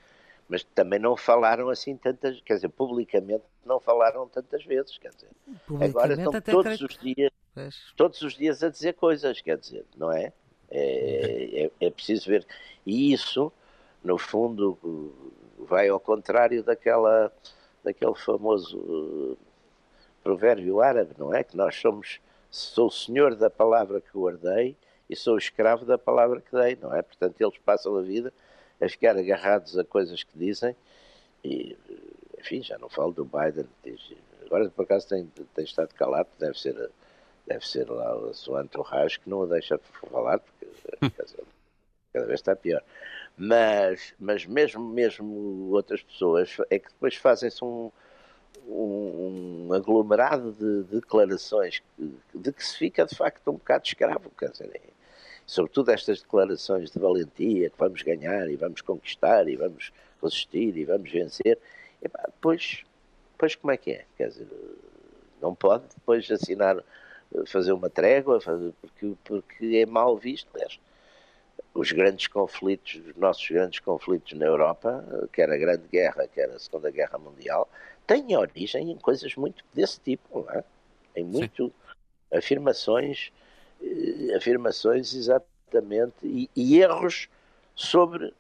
[0.52, 5.30] mas também não falaram assim tantas, quer dizer, publicamente não falaram tantas vezes, quer dizer.
[5.82, 7.32] Agora estão todos os dias,
[7.96, 10.34] todos os dias a dizer coisas, quer dizer, não é?
[10.70, 12.46] É, é, é preciso ver.
[12.86, 13.50] E isso,
[14.04, 14.78] no fundo,
[15.58, 17.32] vai ao contrário daquela,
[17.82, 19.38] daquele famoso uh,
[20.22, 21.46] provérbio árabe, não é?
[21.46, 24.76] Que nós somos, sou o senhor da palavra que guardei
[25.10, 27.02] e sou escravo da palavra que dei, não é?
[27.02, 28.34] Portanto, eles passam a vida
[28.82, 30.76] a ficar agarrados a coisas que dizem
[31.44, 31.78] e,
[32.40, 33.68] enfim, já não falo do Biden,
[34.46, 35.26] agora por acaso tem,
[35.56, 36.90] tem estado calado, deve ser,
[37.48, 41.44] deve ser lá a sua entourage que não o deixa falar, porque dizer,
[42.14, 42.84] cada vez está pior.
[43.38, 47.92] Mas, mas mesmo, mesmo outras pessoas, é que depois fazem-se um,
[48.68, 53.86] um, um, aglomerado de, de declarações de, de que se fica de facto um bocado
[53.86, 54.82] escravo, quer dizer,
[55.52, 59.92] sobretudo estas declarações de valentia, que vamos ganhar e vamos conquistar e vamos
[60.24, 61.60] resistir e vamos vencer,
[62.02, 62.86] e, pá, depois,
[63.34, 64.06] depois como é que é?
[64.16, 64.48] Quer dizer,
[65.42, 66.82] não pode depois assinar,
[67.48, 70.80] fazer uma trégua, fazer, porque, porque é mal visto, aliás.
[71.74, 76.60] Os grandes conflitos, os nossos grandes conflitos na Europa, quer a Grande Guerra, quer a
[76.60, 77.70] Segunda Guerra Mundial,
[78.08, 80.64] têm origem em coisas muito desse tipo, não é?
[81.14, 81.74] Em muito Sim.
[82.38, 83.42] afirmações eh,
[84.36, 87.28] afirmações absolutamente, e, e erros
[87.76, 88.34] sobre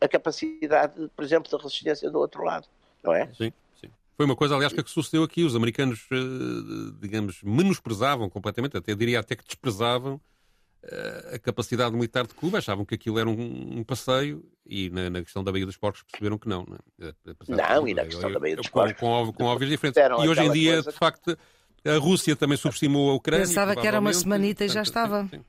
[0.00, 2.66] a capacidade, por exemplo, da resistência do outro lado,
[3.02, 3.26] não é?
[3.28, 3.52] Sim.
[3.80, 3.90] sim.
[4.16, 5.42] Foi uma coisa, aliás, que sucedeu aqui.
[5.44, 10.20] Os americanos, eh, digamos, menosprezavam completamente, até diria até que desprezavam
[10.82, 15.08] eh, a capacidade militar de Cuba, achavam que aquilo era um, um passeio e na,
[15.08, 16.66] na, questão da Baía dos Porcos perceberam que não.
[16.98, 17.74] Não, é?
[17.74, 19.00] não e na questão da Baía dos Porcos.
[19.00, 20.04] Com, com, com óbvias diferenças.
[20.22, 21.36] E hoje em dia, de facto,
[21.86, 23.46] a Rússia também subestimou a Ucrânia.
[23.46, 25.28] Pensava que era uma semanita e já estava.
[25.30, 25.44] Sim.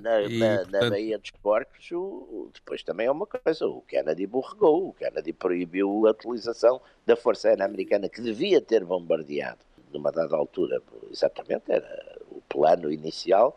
[0.00, 0.82] Na, e, na, portanto...
[0.82, 5.32] na Baía dos Porcos, o, depois também é uma coisa, o Kennedy borregou, o Kennedy
[5.32, 9.58] proibiu a utilização da Força Aérea Americana, que devia ter bombardeado
[9.92, 10.80] numa dada altura,
[11.10, 13.56] exatamente, era o plano inicial,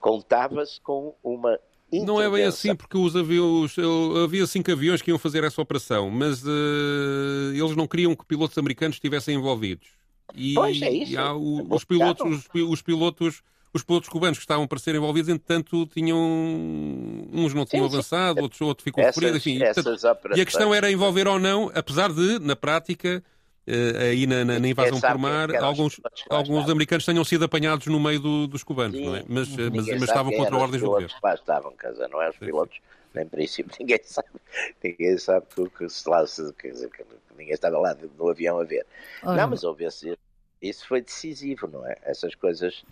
[0.00, 1.58] contava-se com uma
[1.92, 3.76] não é bem assim, porque os aviões,
[4.24, 8.58] havia cinco aviões que iam fazer essa operação, mas uh, eles não queriam que pilotos
[8.58, 9.90] americanos estivessem envolvidos.
[10.34, 11.18] E, pois é isso.
[11.18, 15.28] há o, os, pilotos, os, os, pilotos, os pilotos cubanos que estavam para ser envolvidos,
[15.28, 18.42] entretanto, tinham uns não tinham sim, avançado, sim.
[18.42, 19.58] outros outro ficou ferido, enfim.
[19.58, 23.22] Portanto, e a questão era envolver ou não, apesar de, na prática,
[23.66, 25.98] Uh, aí na, na, na invasão por mar, alguns,
[26.28, 29.24] alguns americanos tenham sido apanhados no meio do, dos cubanos, Sim, não é?
[29.26, 31.08] Mas, eh, mas, mas estavam contra ordens do governo.
[31.22, 32.28] Lá estavam, casa, não é?
[32.28, 32.76] Os pilotos,
[33.22, 34.28] em princípio, ninguém sabe,
[34.82, 36.24] ninguém sabe que, que, se lá,
[36.58, 37.04] quer dizer, que
[37.36, 38.86] ninguém estava lá no avião a ver.
[39.22, 40.16] Olha, não, mas houve esse,
[40.60, 41.96] isso foi decisivo, não é?
[42.02, 42.84] Essas coisas.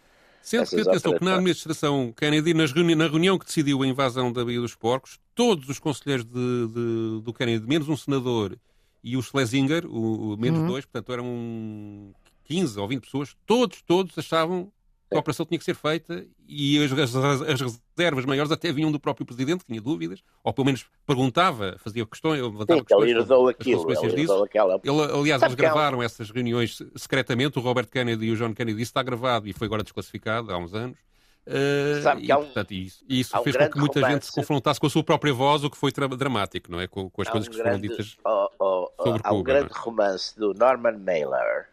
[0.42, 4.32] Sendo que, atenção, que na administração Kennedy, nas reuni na reunião que decidiu a invasão
[4.32, 8.58] da Baía dos Porcos, todos os conselheiros de, de, do Kennedy, menos um senador
[9.04, 10.66] e o Schlesinger, o, o menos uhum.
[10.66, 12.12] dois, portanto eram
[12.44, 14.70] 15 ou 20 pessoas, todos, todos achavam
[15.16, 19.00] a operação tinha que ser feita e as, as, as, reservas maiores até vinham do
[19.00, 23.10] próprio Presidente, que tinha dúvidas, ou pelo menos perguntava, fazia questões, levantava Sim, questões.
[23.10, 23.90] Ele herdou aquilo.
[23.90, 24.44] Ele disso.
[24.44, 24.80] Aquela...
[24.82, 28.90] Ele, aliás, eles gravaram essas reuniões secretamente, o Robert Kennedy e o John Kennedy, isso
[28.90, 30.98] está gravado e foi agora desclassificado há uns anos.
[31.44, 34.14] Uh, Sabe que e, um, portanto, isso, isso fez um com que muita romance.
[34.14, 36.86] gente se confrontasse com a sua própria voz, o que foi dramático, não é?
[36.86, 39.28] Com, com as há coisas um que grande, foram ditas oh, oh, oh, sobre Há
[39.28, 41.68] Cuba, um grande romance do Norman Mailer,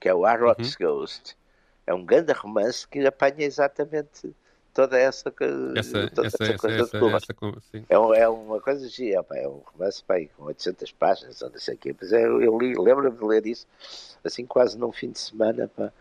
[0.00, 0.86] que é o Arrock's uhum.
[0.86, 1.36] Ghost.
[1.90, 4.34] É um grande romance que apanha exatamente
[4.72, 5.32] toda essa,
[5.76, 7.16] essa, toda essa, essa coisa essa, de Cuba.
[7.58, 11.50] Essa, é, um, é, uma coisa gira, é um romance pá, com 800 páginas, ou
[11.50, 11.94] não sei o quê.
[12.00, 13.66] Mas eu, eu lembro-me de ler isso
[14.22, 15.68] assim quase num fim de semana.
[15.68, 15.92] Pá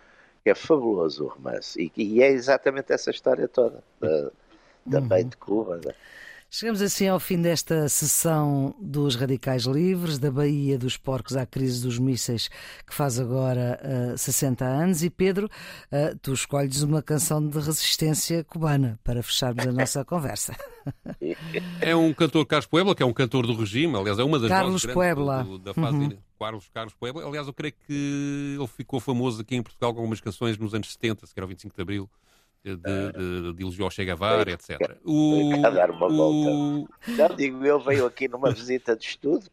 [0.45, 1.91] é fabuloso o romance.
[1.95, 4.31] E, e é exatamente essa história toda, da,
[4.89, 5.29] também uhum.
[5.29, 5.77] de Cuba.
[5.77, 5.93] Né?
[6.51, 11.83] Chegamos assim ao fim desta sessão dos Radicais Livres, da Baía dos Porcos à crise
[11.83, 12.49] dos mísseis,
[12.87, 15.03] que faz agora uh, eh, 60 anos.
[15.03, 20.55] E Pedro, uh, tu escolhes uma canção de resistência cubana para fecharmos a nossa conversa.
[21.79, 24.49] É um cantor Carlos Puebla, que é um cantor do regime, aliás, é uma das
[24.49, 25.43] Carlos Puebla.
[25.43, 26.17] Do, da fase uhum.
[26.39, 27.27] Carlos, Carlos Puebla.
[27.27, 30.91] Aliás, eu creio que ele ficou famoso aqui em Portugal com algumas canções nos anos
[30.93, 32.09] 70, se era o 25 de Abril
[32.63, 34.97] de, de, de elogiar o Che Guevara, etc.
[35.05, 36.15] O, a dar uma o...
[36.15, 36.93] volta.
[37.15, 39.45] Já digo, eu veio aqui numa visita de estudo.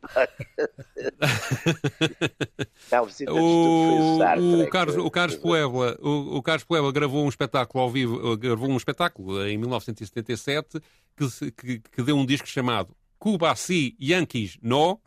[2.91, 6.93] Não, visita de estudo foi o, o Carlos, o Carlos Puebla, o, o Carlos Puebla
[6.93, 10.81] gravou um espetáculo ao vivo, gravou um espetáculo em 1977
[11.17, 15.01] que, que, que deu um disco chamado Cuba sim, Yankees no.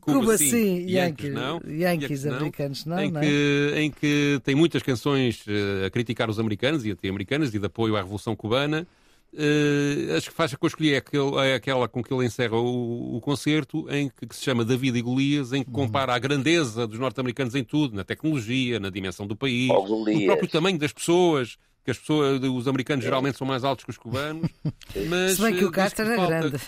[0.00, 1.60] Cuba, Cuba sim, Yankees, não.
[1.66, 2.98] Yankees, americanos não.
[2.98, 3.24] Em, não é?
[3.24, 7.66] que, em que tem muitas canções uh, a criticar os americanos e anti-americanas e de
[7.66, 8.86] apoio à Revolução Cubana.
[9.32, 12.56] Uh, acho que faz que eu escolhi é, aquele, é aquela com que ele encerra
[12.56, 15.74] o, o concerto, em que, que, se chama David e Golias, em que uhum.
[15.74, 20.24] compara a grandeza dos norte-americanos em tudo, na tecnologia, na dimensão do país, oh, o
[20.26, 23.98] próprio tamanho das pessoas, que as pessoas, os americanos geralmente são mais altos que os
[23.98, 24.50] cubanos.
[25.08, 26.58] Mas, Se bem que o Castro era grande.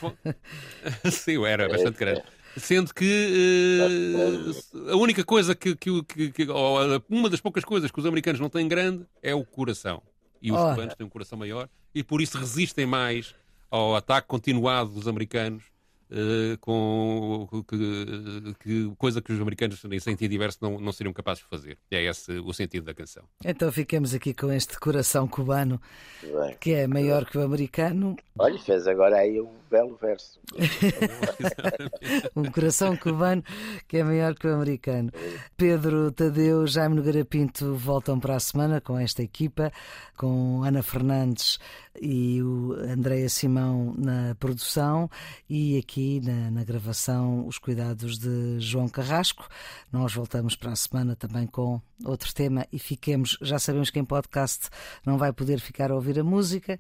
[1.10, 2.22] Sim, era bastante grande.
[2.56, 6.02] Sendo que uh, a única coisa que, que,
[6.32, 10.02] que, ou uma das poucas coisas que os americanos não têm grande é o coração.
[10.40, 10.70] E os oh.
[10.70, 13.34] cubanos têm um coração maior e por isso resistem mais
[13.70, 15.64] ao ataque continuado dos americanos
[16.08, 21.42] Uh, com que, que, coisa que os americanos em sentido diverso não, não seriam capazes
[21.42, 21.78] de fazer.
[21.90, 23.24] É esse o sentido da canção.
[23.44, 25.80] Então ficamos aqui com este coração cubano
[26.22, 28.16] Bem, que é maior que o americano.
[28.38, 30.38] Olha, fez agora aí um belo verso.
[32.36, 33.42] um coração cubano
[33.88, 35.10] que é maior que o americano.
[35.56, 39.72] Pedro Tadeu, Jaime Nogueira Pinto voltam para a semana com esta equipa,
[40.16, 41.58] com Ana Fernandes
[42.00, 45.10] e o Andréa Simão na produção
[45.48, 49.48] e aqui na, na, gravação os cuidados de João Carrasco.
[49.90, 54.04] Nós voltamos para a semana também com outro tema e fiquemos, já sabemos que em
[54.04, 54.68] podcast
[55.04, 56.78] não vai poder ficar a ouvir a música,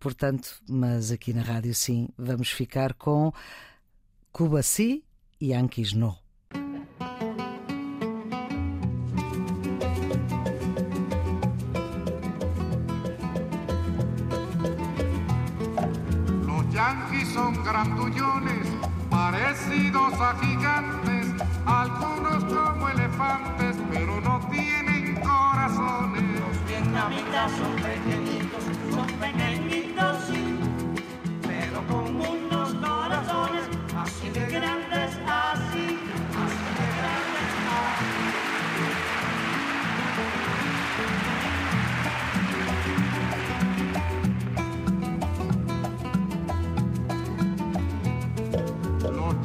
[0.00, 3.32] portanto, mas aqui na rádio sim, vamos ficar com
[4.32, 5.04] Cuba Si
[5.40, 6.16] e Yankees No.
[19.16, 21.26] Parecidos a gigantes,
[21.64, 26.22] algunos como elefantes, pero no tienen corazones.
[26.38, 28.64] Los vietnamitas son pequeñitos,
[28.94, 30.15] son pequeñitos,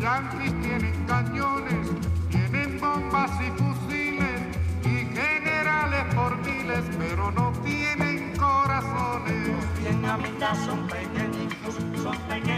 [0.01, 1.87] yanquis tienen cañones,
[2.29, 4.41] tienen bombas y fusiles
[4.83, 9.47] y generales por miles, pero no tienen corazones.
[9.47, 12.50] Los vietnamitas son pequeñitos, son pequeñitos,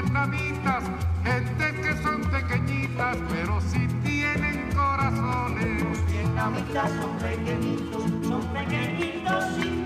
[0.00, 0.84] vietnamitas,
[1.24, 5.82] gente que son pequeñitas, pero sí tienen corazones.
[5.82, 9.85] Los vietnamitas son pequeñitos, son pequeñitos, sí,